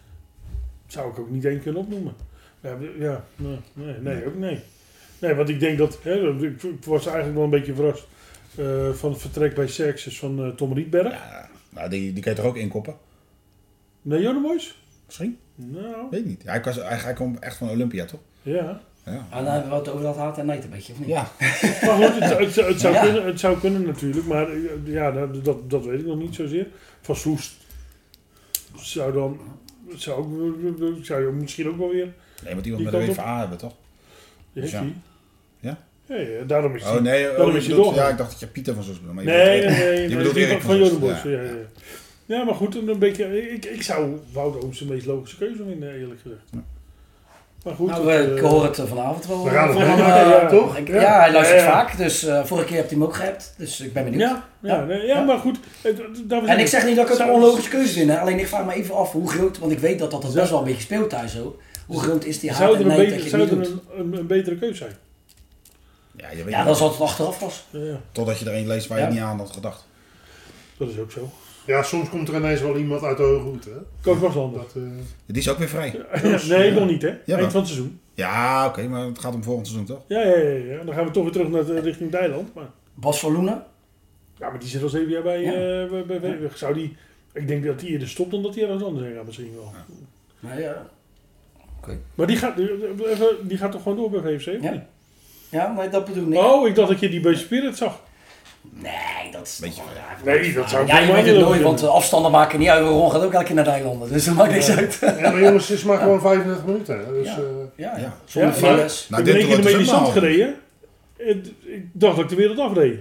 [0.88, 2.14] zou ik ook niet één kunnen opnoemen.
[2.62, 4.60] Ja, ja nee, nee, nee, ook nee.
[5.20, 8.08] Nee, want ik denk dat, hè, ik was eigenlijk wel een beetje verrast
[8.56, 11.12] eh, van het vertrek bij Sexus van eh, Tom Rietberg.
[11.14, 12.96] Ja, nou, die, die kan je toch ook inkoppen?
[14.02, 14.80] Nee, Jonemois?
[15.06, 15.38] Misschien?
[15.56, 16.44] Nou, Weet ik niet.
[16.46, 18.20] Hij, was, hij, hij komt echt van Olympia, toch?
[18.42, 18.82] ja.
[19.06, 19.28] Ja.
[19.32, 21.08] en dan hebben we het over dat haat en nijd een beetje, of niet?
[21.08, 21.32] Ja,
[21.86, 23.02] Maar goed, het, het, het zou Ja.
[23.04, 26.36] kunnen, het zou kunnen natuurlijk, maar eh, ja, dat, dat, dat weet ik nog niet
[26.36, 26.68] zozeer.
[27.02, 27.56] Van Soest
[28.76, 29.40] zou dan,
[29.96, 33.14] zou, ook- zou je misschien ook wel weer, nee, want iemand Die met een.
[33.16, 33.74] WVA hebben, toch?
[34.54, 34.84] die heeft Ja.
[35.60, 35.78] Ja?
[36.06, 36.96] Ja, ja, daarom is hij.
[36.96, 39.00] Oh nee, oh, daarom je is bedoelt- ja, ik dacht dat je Pieter van Soes
[39.02, 39.22] bedoelde.
[39.24, 40.02] Nee, nee, nee.
[40.02, 41.30] Je nee, bedoelt die Erik van, van Soest, ja.
[41.30, 41.56] Ja, ja, ja.
[42.26, 45.94] ja, maar goed, een beetje, ik, ik zou Wout Ooms de meest logische keuze vinden,
[46.00, 46.42] eerlijk gezegd.
[47.66, 47.90] Maar goed.
[47.90, 49.44] Nou, het, ik eh, hoor het eh, vanavond wel.
[49.44, 50.78] We gaan het meemaken, eh, ja, toch?
[50.78, 51.02] ik- Ja.
[51.02, 51.20] ja.
[51.20, 51.72] hij luistert Ja, ja.
[51.72, 53.54] vaak, dus eh, vorige keer heb hij hem ook geappt.
[53.58, 54.22] Dus ik ben benieuwd.
[54.22, 54.84] Ja, ja, Ja.
[54.84, 55.22] nee, ja, Ja.
[55.24, 55.58] maar goed.
[56.46, 58.20] En ik zeg niet dat ik het een onlogische keuze vind, hè.
[58.20, 60.50] alleen ik vraag me even af hoe groot, want ik weet dat dat het best
[60.50, 61.60] wel een beetje speelt thuis zo.
[61.88, 63.58] Hoe groot is die haat Zou en er, een, nijd dat je zou het er
[63.58, 63.82] niet doet?
[63.98, 64.96] een, een, een betere keuze zijn?
[66.18, 67.66] Ja, je weet Ja, dat is wat het achteraf was.
[67.70, 69.86] Ja, ja, Totdat je er een leest waar je niet aan had gedacht.
[70.78, 71.30] dat is ook zo.
[71.66, 73.66] Ja, soms komt er ineens wel iemand uit de hoge hoed.
[73.66, 73.72] Hè?
[74.02, 74.60] Koos Waslander.
[74.60, 74.82] Dat, eh,
[75.26, 76.02] Die is ook weer vrij.
[76.50, 77.08] nee, nog niet hè.
[77.26, 77.38] Jawel.
[77.38, 78.00] Eind van het seizoen.
[78.14, 80.02] Ja, oké, maar het gaat om volgend seizoen, toch?
[80.08, 80.84] Ja, ja, ja, ja.
[80.84, 82.54] Dan gaan we toch weer terug naar de, richting Thailand.
[82.56, 83.64] Maar, Bas van Loenen?
[84.38, 85.42] ja, maar die zit al zeven jaar bij...
[85.42, 85.52] Ja.
[85.54, 86.96] eh, bij, bij, bij- Zou die...
[87.34, 89.72] Ik denk dat hij eerder stopt dan dat hij ergens anders heen gaat misschien wel.
[90.40, 90.86] Nou ja.
[92.16, 92.58] Maar die gaat,
[93.48, 94.62] die- gaat toch gewoon door bij VFC?
[94.64, 94.86] Ja.
[95.50, 96.38] Ja, maar dat bedoel ik.
[96.40, 98.00] Oh, ik dacht dat je die bij Spirit zag.
[98.74, 99.92] Nee, dat is Beetje toch-
[100.24, 101.64] van, ja, Nee, dat zou ik Ja, je weet het niet nooit, doen.
[101.68, 102.86] want de afstanden maken niet uit.
[102.88, 104.98] Ron gaat ook elke keer naar de eilanden, dus dat maakt niks uit.
[105.02, 106.98] ja, maar jongens, het is maar gewoon 35 minuten.
[106.98, 107.14] Hè?
[107.14, 107.34] Dus, Ja.
[107.36, 107.40] eh,
[107.76, 108.02] Ja, ja.
[108.02, 108.18] Ja.
[108.26, 109.08] Zonder files.
[109.10, 110.56] Nou, ik ben dit één keer wordt de dus helemaal- gereden.
[111.18, 113.00] Het- Ik dacht dat ik de wereld afreed.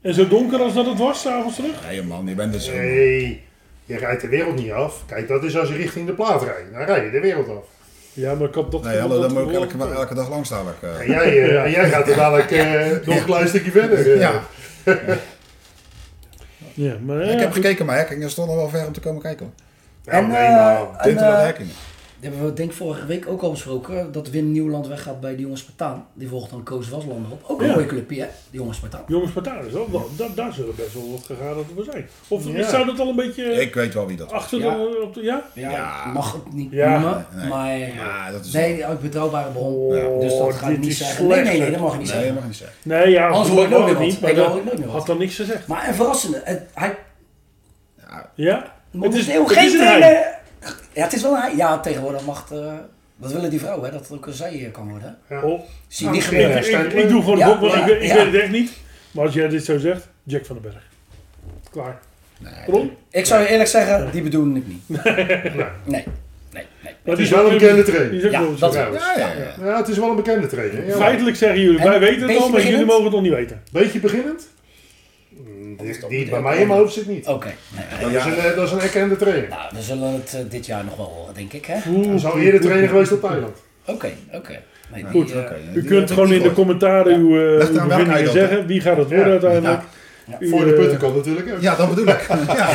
[0.00, 1.70] En zo donker als dat het was, s'avonds terug.
[1.88, 2.66] Nee man, je bent dus...
[2.68, 3.42] nee,
[3.84, 5.02] je rijdt de wereld niet af.
[5.06, 6.72] Kijk, dat is als je richting de plaat rijdt.
[6.72, 7.64] Dan rij je de wereld af.
[8.12, 8.82] Ja, maar ik had dat...
[8.82, 10.76] Nee, hallo, dat dan moet ik elke, elke dag langs dadelijk.
[10.82, 11.00] eh.
[11.00, 11.64] En jij, eh, Ja.
[11.64, 14.12] en jij gaat er dadelijk eh, nog een klein stukje verder.
[14.12, 14.20] eh.
[14.20, 14.42] Ja,
[16.74, 19.22] Ja, maar ja, ik heb gekeken maar er stond nog wel ver om te komen
[19.22, 19.46] kijken.
[19.46, 19.54] hoor.
[20.14, 21.68] Ja, En, nee, eh, maar- En, Tintel en eh, Hekking.
[21.68, 21.76] Die
[22.20, 24.12] hebben we denk ik vorige week ook al besproken.
[24.12, 26.06] Dat Wim Nieuwland weggaat bij de jongens Spartaan.
[26.14, 27.42] Die volgt dan Koos Waslander op.
[27.46, 27.72] Ook een Ja.
[27.74, 29.02] mooie clubje hè, die jongens Spartaan.
[29.06, 32.08] Jongens, Spartaan is wel, wel- da- daar zullen best wel wat gegaan voor zijn.
[32.28, 32.68] Of Ja.
[32.68, 34.74] zou dat al een beetje Ik weet wel wie dat achter Ja.
[34.76, 35.00] de...
[35.02, 35.42] Op de ja?
[35.52, 36.06] Ja, Ja.
[36.06, 36.98] ik mag het niet Ja.
[36.98, 37.48] noemen, Nee, nee.
[37.48, 37.78] maar...
[37.78, 38.52] Ja, dat is...
[38.52, 39.74] Nee, uit betrouwbare bron.
[39.74, 41.26] Oh, dus dat ga ik dit niet zeggen.
[41.26, 42.34] Nee, slecht, nee, nee, dat mag je niet Nee, dat zeggen.
[42.34, 42.76] mag je niet zeggen.
[42.82, 43.28] Nee, ja.
[43.28, 45.34] Anders hoor ik dat nooit mag meer maar Nee, dan dat ik had dan niks
[45.34, 45.66] gezegd.
[45.66, 46.40] Maar een verrassende.
[46.44, 46.96] Het, hij
[48.34, 48.72] Ja?
[49.00, 50.36] Het is, het geen trainer.
[50.98, 51.56] Ja, het is wel een.
[51.56, 52.72] Ja, tegenwoordig mag het, eh,
[53.16, 55.18] Dat willen die vrouwen, hè, dat het ook een zij eh, kan worden.
[55.28, 55.42] Ja.
[55.42, 56.50] Oh, Zie je Nou, niet gebeuren.
[56.56, 58.14] ik, ik, Stijn- ik doe gewoon de Ja, gok, want ja, ik, weet- ik ja.
[58.14, 58.70] weet het echt niet.
[59.10, 60.82] Maar als jij dit zo zegt, Jack van den Berg.
[61.70, 61.98] Klaar.
[62.38, 62.90] Nee, Ron?
[63.10, 64.82] Ik zou je eerlijk zeggen, die bedoelde ik niet.
[64.88, 65.14] Nee.
[65.14, 66.04] Nee, nee,
[66.52, 66.66] nee.
[66.82, 68.30] Maar Het is wel een bekende trainer.
[68.30, 68.74] Ja, dat-.
[68.74, 68.88] Ja,
[69.64, 70.92] ja, het is wel een bekende trainer.
[70.96, 73.62] Feitelijk zeggen jullie, En wij weten het al, maar jullie mogen het nog niet weten.
[73.72, 74.48] Beetje beginnend?
[76.08, 76.60] Die, bij mij wel.
[76.60, 77.26] in mijn hoofd zit niet.
[77.26, 77.46] Oké.
[77.68, 78.12] Nee, nee.
[78.12, 79.48] Dat, is een, eh, dat is een erkende trainer.
[79.48, 81.74] Nou, we zullen het eh, dit jaar nog wel horen, denk ik, hè?
[81.74, 83.56] Hij is al eerder trainer geweest op Thailand.
[83.84, 84.60] Oké, oké.
[84.92, 88.66] Nee, Goed, eh, Oké, U kunt gewoon in de commentaren uw, uh, uw bevindingen zeggen.
[88.66, 89.82] Wie gaat het worden uiteindelijk?
[90.26, 90.36] Ja.
[90.40, 91.60] U, Voor de putten kan natuurlijk ook.
[91.60, 92.26] Ja, dat bedoel ik.
[92.56, 92.70] Ja.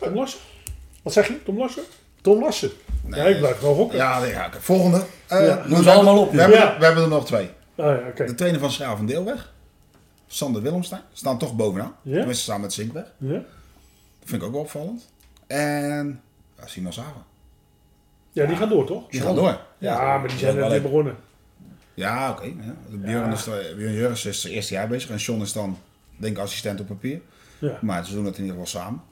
[0.00, 0.38] Tom Lassen?
[1.02, 1.42] Wat zeg je?
[1.44, 1.82] Tom Lassen?
[2.22, 2.70] Tom Lassen.
[3.10, 3.98] Ja, ik blijf gewoon hokken.
[3.98, 5.02] Ja, nee, ja, volgende.
[5.26, 5.62] Eh, Ja.
[5.68, 7.48] ze hebben- allemaal op, We hebben, er, we hebben er nog twee.
[7.76, 8.24] Ah ja, oké.
[8.24, 9.52] De trainer van Schravendeel weg.
[10.34, 11.02] Sander Willemstein.
[11.12, 11.96] Staan toch bovenaan.
[12.02, 12.16] Ja?
[12.16, 13.12] Tenminste, samen met Zinkweg.
[13.18, 13.32] Ja?
[13.32, 13.42] Dat
[14.24, 15.12] vind ik ook wel opvallend.
[15.46, 16.20] En
[16.58, 17.24] Ja, Simon Sava.
[18.32, 19.08] Ja, die gaan door, toch?
[19.08, 19.60] Die gaan door.
[19.78, 21.16] Ja, maar die zijn net weer begonnen.
[21.94, 22.44] Ja, oké.
[22.44, 22.74] ja.
[22.96, 23.44] Björn, is,
[23.76, 25.78] Björn Jurgens is het eerste jaar bezig en Sean is dan,
[26.16, 27.20] denk ik, assistent op papier.
[27.58, 27.78] Ja.
[27.80, 29.02] Maar ze doen het in ieder geval samen.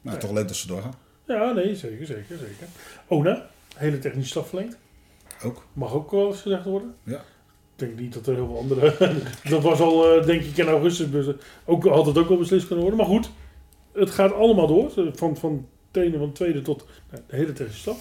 [0.00, 0.94] Maar toch leuk dat ze doorgaan.
[1.26, 2.66] ja, nee, zeker, zeker, zeker.
[3.06, 4.76] Ona, hele technische staf verlengd.
[5.44, 5.64] Ook.
[5.72, 6.94] Mag ook wel eens gezegd worden.
[7.02, 7.20] Ja.
[7.80, 8.94] Ik denk niet dat er heel veel andere...
[9.50, 11.10] dat was al, eh, denk ik, in augustus.
[11.10, 11.32] dus, eh,
[11.64, 13.00] Ook, had het ook wel beslist kunnen worden.
[13.06, 13.30] Maar goed,
[13.92, 14.90] het gaat allemaal door.
[15.14, 17.96] Van, van het ene, van het tweede tot nou, de hele technische staf.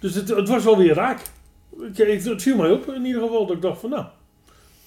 [0.00, 1.20] Dus het, het was wel weer raak.
[1.82, 4.04] Ik- ik- Het viel mij op in ieder geval dat ik dacht van nou,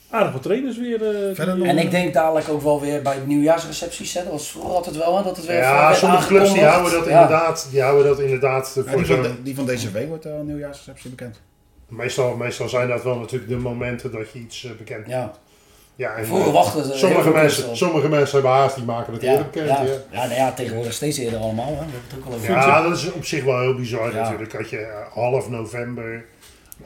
[0.10, 1.02] aardig wat trainers weer.
[1.28, 1.68] eh, Verder nog?
[1.68, 4.14] En ik denk dadelijk ook wel weer bij de nieuwjaarsrecepties.
[4.14, 4.24] Hè.
[4.24, 7.06] Dat was vroeger altijd wel, hè, dat het weer Ja, sommige clubs die houden dat
[7.06, 7.12] Ja.
[7.12, 10.32] inderdaad, die houden dat inderdaad Ja, voor die, van, de- die van DCV wordt uh,
[10.44, 11.42] nieuwjaarsreceptie bekend.
[11.88, 15.32] Meestal, meestal zijn dat wel natuurlijk de momenten dat je iets eh, bekend Ja.
[15.96, 19.14] Ja, en, Vroeger eh, wachten ze heel sommige mensen, sommige mensen hebben haast, die maken
[19.14, 19.68] het Ja, eerder bekend.
[19.68, 19.82] ja.
[19.84, 19.92] Ja.
[20.12, 21.68] Ja, nou ja, tegenwoordig steeds eerder allemaal.
[21.68, 21.74] Hè.
[21.80, 22.40] Het ook al.
[22.42, 24.22] Ja, dat is op zich wel heel bizar Ja.
[24.22, 24.52] natuurlijk.
[24.52, 26.26] Dat je eh, half november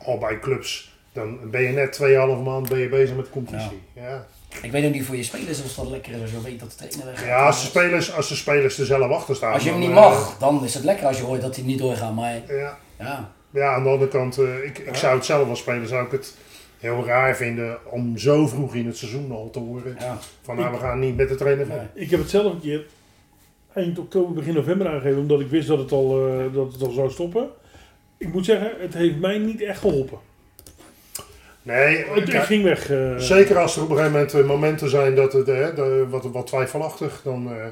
[0.05, 3.81] al bij clubs, dan ben je net tweeënhalve maand ben je bezig met competitie.
[3.93, 4.25] Ja.
[4.61, 6.75] Ik weet ook niet voor je spelers of dat lekker is als je weet dat
[6.77, 7.25] de trainer.
[7.25, 9.53] Ja, als de spelers, als de spelers er zelf achter staan.
[9.53, 11.79] Als je hem niet mag, dan is het lekker als je hoort dat hij niet
[11.79, 12.15] doorgaat.
[12.15, 12.41] Maar
[12.97, 13.31] ja.
[13.49, 16.11] Ja, aan de andere kant, eh, ik, ik zou het zelf als speler zou ik
[16.11, 16.35] het
[16.79, 19.95] heel raar vinden om zo vroeg in het seizoen al te horen.
[19.99, 20.17] ja.
[20.41, 21.89] Van nou, we gaan niet met de trainer verder.
[21.93, 22.85] Ik heb het zelf een keer
[23.73, 26.91] eind oktober, begin november aangegeven, omdat ik wist dat het al, eh, dat het al
[26.91, 27.49] zou stoppen.
[28.17, 30.17] Ik moet zeggen, het heeft mij niet echt geholpen.
[31.61, 32.89] Nee, Het, ik ging weg.
[32.91, 35.49] eh, zeker als er op een gegeven moment momenten zijn dat het
[36.09, 37.65] wat, wat twijfelachtig, dan, eh,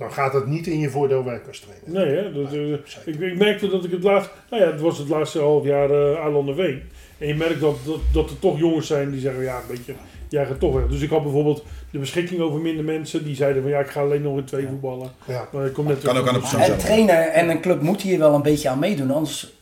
[0.00, 2.06] dan gaat het niet in je voordeel werken als trainer.
[2.06, 4.98] Nee, hè, dat, eh, ik, ik merkte dat ik het laatst, nou ja, het was
[4.98, 6.82] het laatste half jaar eh Arlande Veen.
[7.18, 9.94] En je merkt dat, dat, dat er toch jongens zijn die zeggen, ja, een beetje,
[10.28, 10.86] jij gaat toch weg.
[10.86, 14.00] Dus ik had bijvoorbeeld de beschikking over minder mensen, die zeiden van, ja, ik ga
[14.00, 15.10] alleen nog in twee voetballen.
[15.24, 15.48] Ja.
[15.52, 16.78] Maar ik kom net Kan ook aan de persoon En zelf.
[16.78, 19.10] trainer en een club moet hier wel een beetje aan meedoen.
[19.10, 19.52] Anders,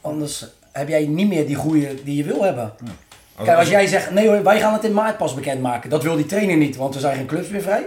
[0.00, 2.64] anders heb jij niet meer die groei die je wil hebben.
[2.64, 5.90] Als, Kijk, als als, jij zegt, nee hoor, wij gaan het in maart pas bekendmaken.
[5.90, 7.86] Dat wil die trainer niet, want er zijn geen clubs meer vrij.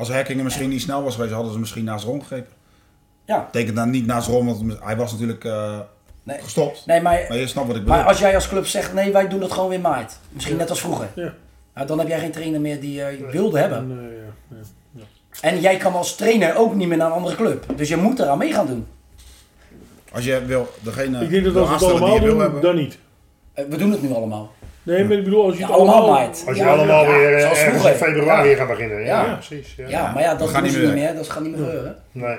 [0.00, 2.52] Als Herkingen misschien niet snel was geweest, hadden ze misschien naast Ron gegrepen.
[3.24, 5.78] Ja, Betekent dan niet naast Ron, want hij was natuurlijk eh,
[6.22, 6.86] nee, gestopt.
[6.86, 7.98] nee maar, Maar je snapt wat ik bedoel.
[7.98, 10.16] maar als jij als club zegt, nee wij doen het gewoon weer maart.
[10.28, 11.08] Misschien net als vroeger.
[11.14, 11.32] Ja.
[11.74, 13.78] Nou, dan heb jij geen trainer meer die je wilde hebben.
[13.78, 15.48] En, eh, ja, ja.
[15.48, 17.64] En jij kan als trainer ook niet meer naar een andere club.
[17.76, 18.86] Dus je moet eraan mee gaan doen.
[20.12, 22.60] Als je wil, degene Ik denk dat als we het allemaal wil doen, hebben.
[22.62, 22.98] dan niet.
[23.52, 24.52] Eh, We doen het nu allemaal.
[24.82, 26.18] Nee, maar ik bedoel, als je Ja, het allemaal.
[26.18, 28.56] Als je Ja, allemaal ja, weer eh, ergens in februari Ja.
[28.56, 29.00] gaat beginnen.
[29.00, 29.34] Ja, Ja.
[29.34, 29.74] precies.
[29.76, 29.88] Ja.
[29.88, 31.02] Ja, maar ja, dat gaat niet meer niet weg.
[31.04, 31.14] meer.
[31.14, 31.96] Dat gaat niet meer gebeuren.
[32.12, 32.38] Nee.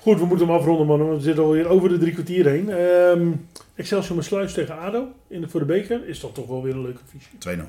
[0.00, 1.06] Goed, we moeten hem afronden, mannen.
[1.06, 2.70] want We zitten alweer over de drie kwartier heen.
[2.70, 3.28] Ehm
[3.74, 6.72] Excelsior met sluis tegen ADO in de, voor de beker is dat toch wel weer
[6.74, 7.38] een leuke visie.
[7.38, 7.68] 2-0.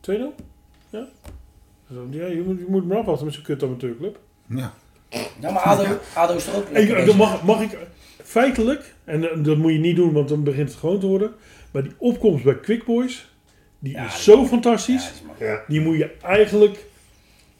[0.00, 0.34] 2-0?
[0.90, 1.06] Ja?
[2.10, 4.18] Ja je, moet, je moet maar afwachten met zo'n kut amateurclub.
[4.46, 4.72] Ja.
[5.40, 5.84] Ja, maar ADO,
[6.14, 7.78] ADO is er ook Ik, mag, mag ik
[8.22, 11.30] feitelijk, en eh, dat moet je niet doen, want dan begint het gewoon te worden.
[11.76, 13.30] Maar die opkomst bij Quick Boys,
[13.78, 15.04] die Ja, is zo fantastisch.
[15.04, 15.62] Ja, dat Ja.
[15.68, 16.84] Die moet je eigenlijk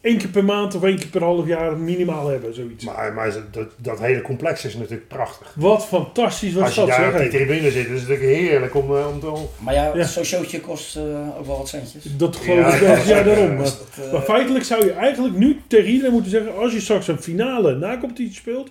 [0.01, 2.85] één keer per maand of één keer per half jaar minimaal hebben, zoiets.
[2.85, 5.53] Maar, maar dat, dat hele complex is natuurlijk prachtig.
[5.55, 8.75] Wat fantastisch was Als je dat, daar op die tribune zit, is het natuurlijk heerlijk
[8.75, 9.33] om, eh, om te...
[9.59, 10.03] Maar ja, Ja.
[10.05, 12.03] zo'n showtje kost eh, ook wel wat centjes.
[12.17, 12.95] Dat geloof Ja, ik wel.
[12.97, 13.49] Ja, ja, daarom.
[13.49, 16.55] ja, Maar, Dat, eh, maar feitelijk zou je eigenlijk nu tegen iedereen moeten zeggen...
[16.57, 18.69] als je straks een finale na-competitie speelt...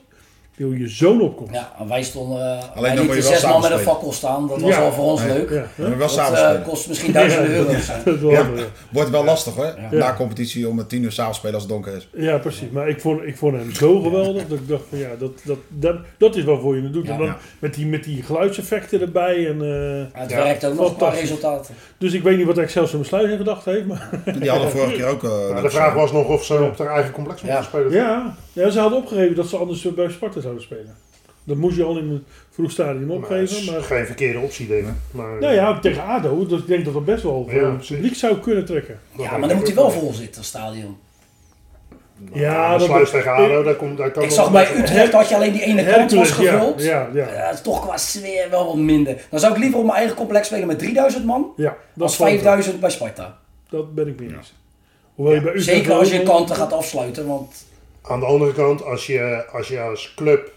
[0.57, 1.53] wil je zo'n opkomst.
[1.53, 3.79] ja, en wij stonden, uh, dan wij moet je lieten wel zes man met een
[3.79, 4.47] fakkel staan.
[4.49, 4.81] Dat was Ja.
[4.81, 5.51] wel voor ons leuk.
[5.51, 7.91] Ja, We wel Dat samen eh, kost misschien duizenden euro's.
[8.91, 9.75] Wordt wel lastig hoor.
[9.91, 9.99] Ja.
[9.99, 12.09] Na competitie om het 10 uur s'avonds spelen als het donker is.
[12.13, 12.71] Ja, precies.
[12.71, 15.59] Maar ik vond, ik vond hem zo geweldig dat ik dacht van ja, dat, dat,
[15.69, 17.07] dat, dat is wel voor je het doet.
[17.07, 17.13] Ja.
[17.13, 17.37] en dan Ja.
[17.59, 19.47] met, die, met die geluidseffecten erbij.
[19.49, 21.21] En, eh, Maar het Ja, werkt ook nog qua fantastisch.
[21.21, 21.75] resultaten.
[21.99, 23.87] dus ik weet niet wat Excelsior besluit in gedacht heeft.
[23.87, 25.21] Maar die hadden vorige keer ook.
[25.21, 27.67] de vraag was nog of ze op haar eigen complex moeten Ja.
[27.67, 27.93] spelen.
[27.93, 28.35] ja,
[28.65, 30.97] ja, ze hadden opgegeven dat ze anders bij Sparta zouden spelen.
[31.45, 33.57] Dat moest je al in een vroeg stadium Maar dat opgeven.
[33.57, 34.93] is Maar, geen verkeerde optie, denk ik.
[35.11, 37.77] Maar, nou ja, tegen ADO, dus ik denk dat dat best wel voor Ja, het
[37.77, 37.97] precies.
[37.97, 38.99] publiek zou kunnen trekken.
[39.19, 40.97] Ja, maar dan moet hij wel vol zitten, het stadion.
[42.33, 44.77] Ja, de dat- sluis tegen ADO, daar komt, daar kan Ik zag bij.
[44.77, 46.83] Utrecht had je alleen die ene kant was ja, gevuld.
[46.83, 49.27] Ja, ja, Ja, dat is toch qua sfeer wel wat minder.
[49.31, 51.53] Dan zou ik liever op mijn eigen complex spelen met 3000 man.
[51.57, 51.77] ja.
[51.95, 53.39] Dat Als is wel- 5000 bij Sparta.
[53.69, 54.55] Dat ben ik mee eens.
[55.15, 57.27] Hoewel je bij Utrecht Zeker als je kanten gaat afsluiten.
[57.27, 57.65] Want
[58.09, 60.53] Aan de andere kant, als je als, je als club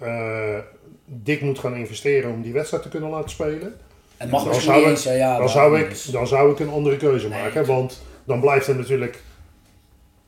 [0.00, 0.58] eh,
[1.04, 3.74] dik moet gaan investeren om die wedstrijd te kunnen laten spelen,
[4.16, 5.02] het mag Dan zou ik- eens.
[5.02, 7.42] Ja, dan, zou ik, dan zou ik een andere keuze Nee.
[7.42, 7.66] maken.
[7.66, 9.22] Want dan blijft er natuurlijk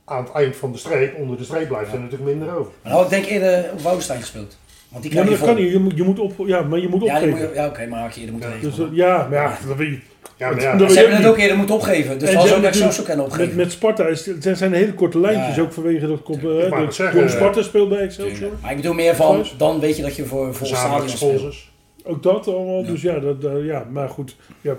[0.05, 2.71] aan het eind van de streep, onder de streep, blijft er natuurlijk minder over.
[2.83, 4.57] Maar nou, ik denk eerder op Woudenstein gespeeld.
[4.91, 5.71] Want die Ja, maar dat kan niet.
[5.71, 7.29] Je moet, je moet op, ja, maar je moet Ja, opgeven.
[7.29, 8.89] moet je- ja oké, maar had je eerder moeten Dus, regelen.
[8.91, 9.99] eh, ja, maar ja, dat weet je.
[10.37, 10.75] Ja, maar ja.
[10.77, 12.69] Dat Ze hebben het ook eerder moeten opgeven, dus En dan ze zou ik hebben
[12.69, 13.55] Excelsior kunnen Met, opgeven.
[13.57, 15.61] met Sparta is het, zijn hele korte lijntjes, Ja.
[15.61, 18.51] ook vanwege dat komt, uh, Sparta speelt bij Excelsior.
[18.61, 21.69] Maar ik bedoel meer van, dan weet je dat je voor Gezamenlijk stadion speelt.
[22.03, 24.35] Ook dat allemaal, dus ja, dat, ja maar goed.
[24.61, 24.73] Ja,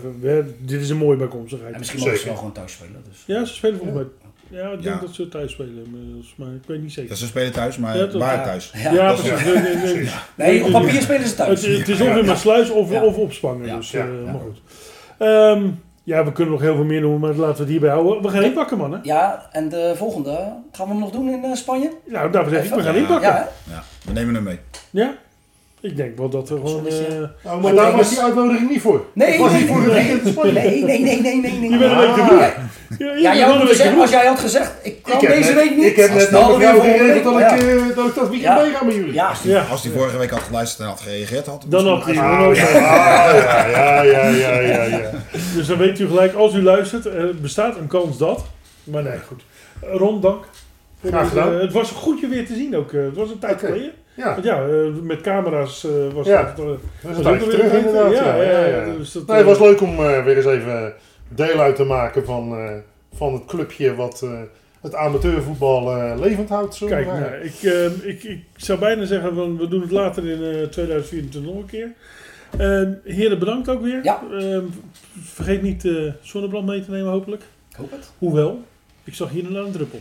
[0.58, 1.72] dit is een mooie bijkomstigheid.
[1.72, 3.02] En misschien mogen ze wel gewoon thuis spelen.
[3.08, 3.22] Dus.
[3.26, 4.06] Ja, ze spelen volgens mij.
[4.52, 5.00] Ja, ik denk Ja.
[5.00, 7.10] dat ze thuis spelen, inmiddels, maar ik weet niet zeker.
[7.10, 8.44] Ja, ze spelen thuis, maar Ja, waar Ja.
[8.44, 8.70] thuis?
[8.74, 9.52] Ja, Ja, dat is- precies.
[9.54, 10.08] Nee, nee, nee.
[10.60, 11.66] Nee, op papier spelen ze thuis.
[11.66, 13.02] Het, het is of in mijn sluis of, Ja.
[13.02, 13.66] of opspangen.
[13.66, 13.76] Ja.
[13.76, 14.00] Dus, Ja.
[14.00, 14.60] eh, maar goed.
[15.18, 15.68] Ehm,
[16.04, 18.22] ja, we kunnen nog heel veel meer noemen, maar laten we het hierbij houden.
[18.22, 19.00] We gaan inpakken, mannen.
[19.02, 21.90] Ja, en de volgende, gaan we hem nog doen in eh, Spanje?
[22.06, 23.28] Nou, daarvoor zeg ik, we gaan inpakken.
[23.70, 24.58] Ja, we nemen hem mee.
[24.90, 25.14] Ja?
[25.82, 26.86] Ik denk wel dat er gewoon...
[26.86, 26.94] Eh,
[27.44, 29.04] Nou, maar daar was die uitnodiging niet voor.
[29.14, 30.52] Nee, was nee, niet voor nee, het nee, weekend in Spanje.
[30.52, 31.70] nee, nee, nee, nee, nee, nee.
[31.70, 32.26] Je bent een week te Ah.
[32.26, 32.40] vroeg.
[32.40, 32.54] Ja,
[32.98, 35.84] Ja, Ja, je jij had gezegd, als jij had gezegd, ik kan deze week niet.
[35.84, 38.62] Ik heb net snel met jou geregeld dat, ik, eh, dat ik dat weekend Ja.
[38.62, 39.12] meega met jullie.
[39.12, 39.32] Ja.
[39.70, 42.74] Als hij vorige week had geluisterd en had gereageerd, had hij Dan misschien had hij-
[42.76, 45.10] een Ah, ja, ja, ja, ja, ja.
[45.54, 48.44] Dus dan weet u gelijk, als u luistert, er bestaat een kans dat.
[48.84, 49.42] Maar nee, goed.
[49.92, 50.44] Ron, dank.
[51.02, 51.60] Graag deze- gedaan.
[51.60, 52.92] het was goed je weer te zien ook.
[52.92, 53.90] eh, Het was een tijd geleden.
[54.16, 56.42] Ja, Want ja, eh, met camera's eh, was Ja.
[56.56, 56.58] dat...
[56.66, 58.12] eh, was weer terug een- inderdaad.
[58.12, 58.66] Ja, ja, ja.
[58.86, 58.94] ja.
[58.96, 60.94] Dus dat, Nee, het eh, was leuk om eh, weer eens even
[61.28, 62.70] deel uit te maken van, eh,
[63.14, 64.40] van het clubje wat eh,
[64.80, 66.74] het amateurvoetbal eh, levend houdt.
[66.74, 70.28] Zo Kijk, nou, ik, eh, ik, ik zou bijna zeggen, van, we doen het later
[70.30, 71.92] in eh 2024 nog een keer.
[72.58, 74.00] Eh, heren, bedankt ook weer.
[74.02, 74.22] Ja.
[74.38, 74.58] Eh,
[75.22, 77.42] vergeet niet eh zonnebrand mee te nemen, hopelijk.
[77.70, 78.10] Ik hoop het.
[78.18, 78.60] Hoewel,
[79.04, 79.98] ik zag hier een druppel.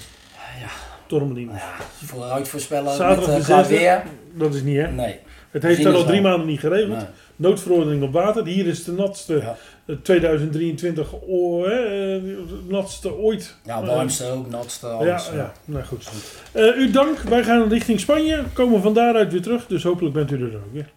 [0.59, 0.67] Ja.
[1.07, 1.55] Tormelinos.
[1.57, 3.77] Ja, vooruit voorspellen Zaterdag met uh, zesde.
[3.77, 4.03] weer.
[4.33, 4.87] Dat is niet, hè?
[4.91, 5.19] Nee.
[5.51, 6.29] Het heeft daar al drie wel.
[6.31, 6.97] maanden niet geregeld.
[6.97, 7.05] nee.
[7.35, 8.45] Noodverordening op water.
[8.45, 9.55] Hier is de natste Ja.
[9.85, 12.21] eh, 2023 o- hè, eh,
[12.67, 13.55] natste ooit.
[13.65, 15.29] Ja, Eh, warmste ook, natste, ja, alles.
[15.33, 16.09] ja, nou goed.
[16.51, 17.19] Eh, u dank.
[17.19, 18.43] Wij gaan richting Spanje.
[18.53, 19.67] Komen van daaruit weer terug.
[19.67, 20.89] Dus hopelijk bent u er ook weer.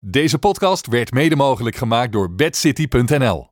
[0.00, 3.46] Deze podcast werd mede mogelijk gemaakt door bedcity.nl.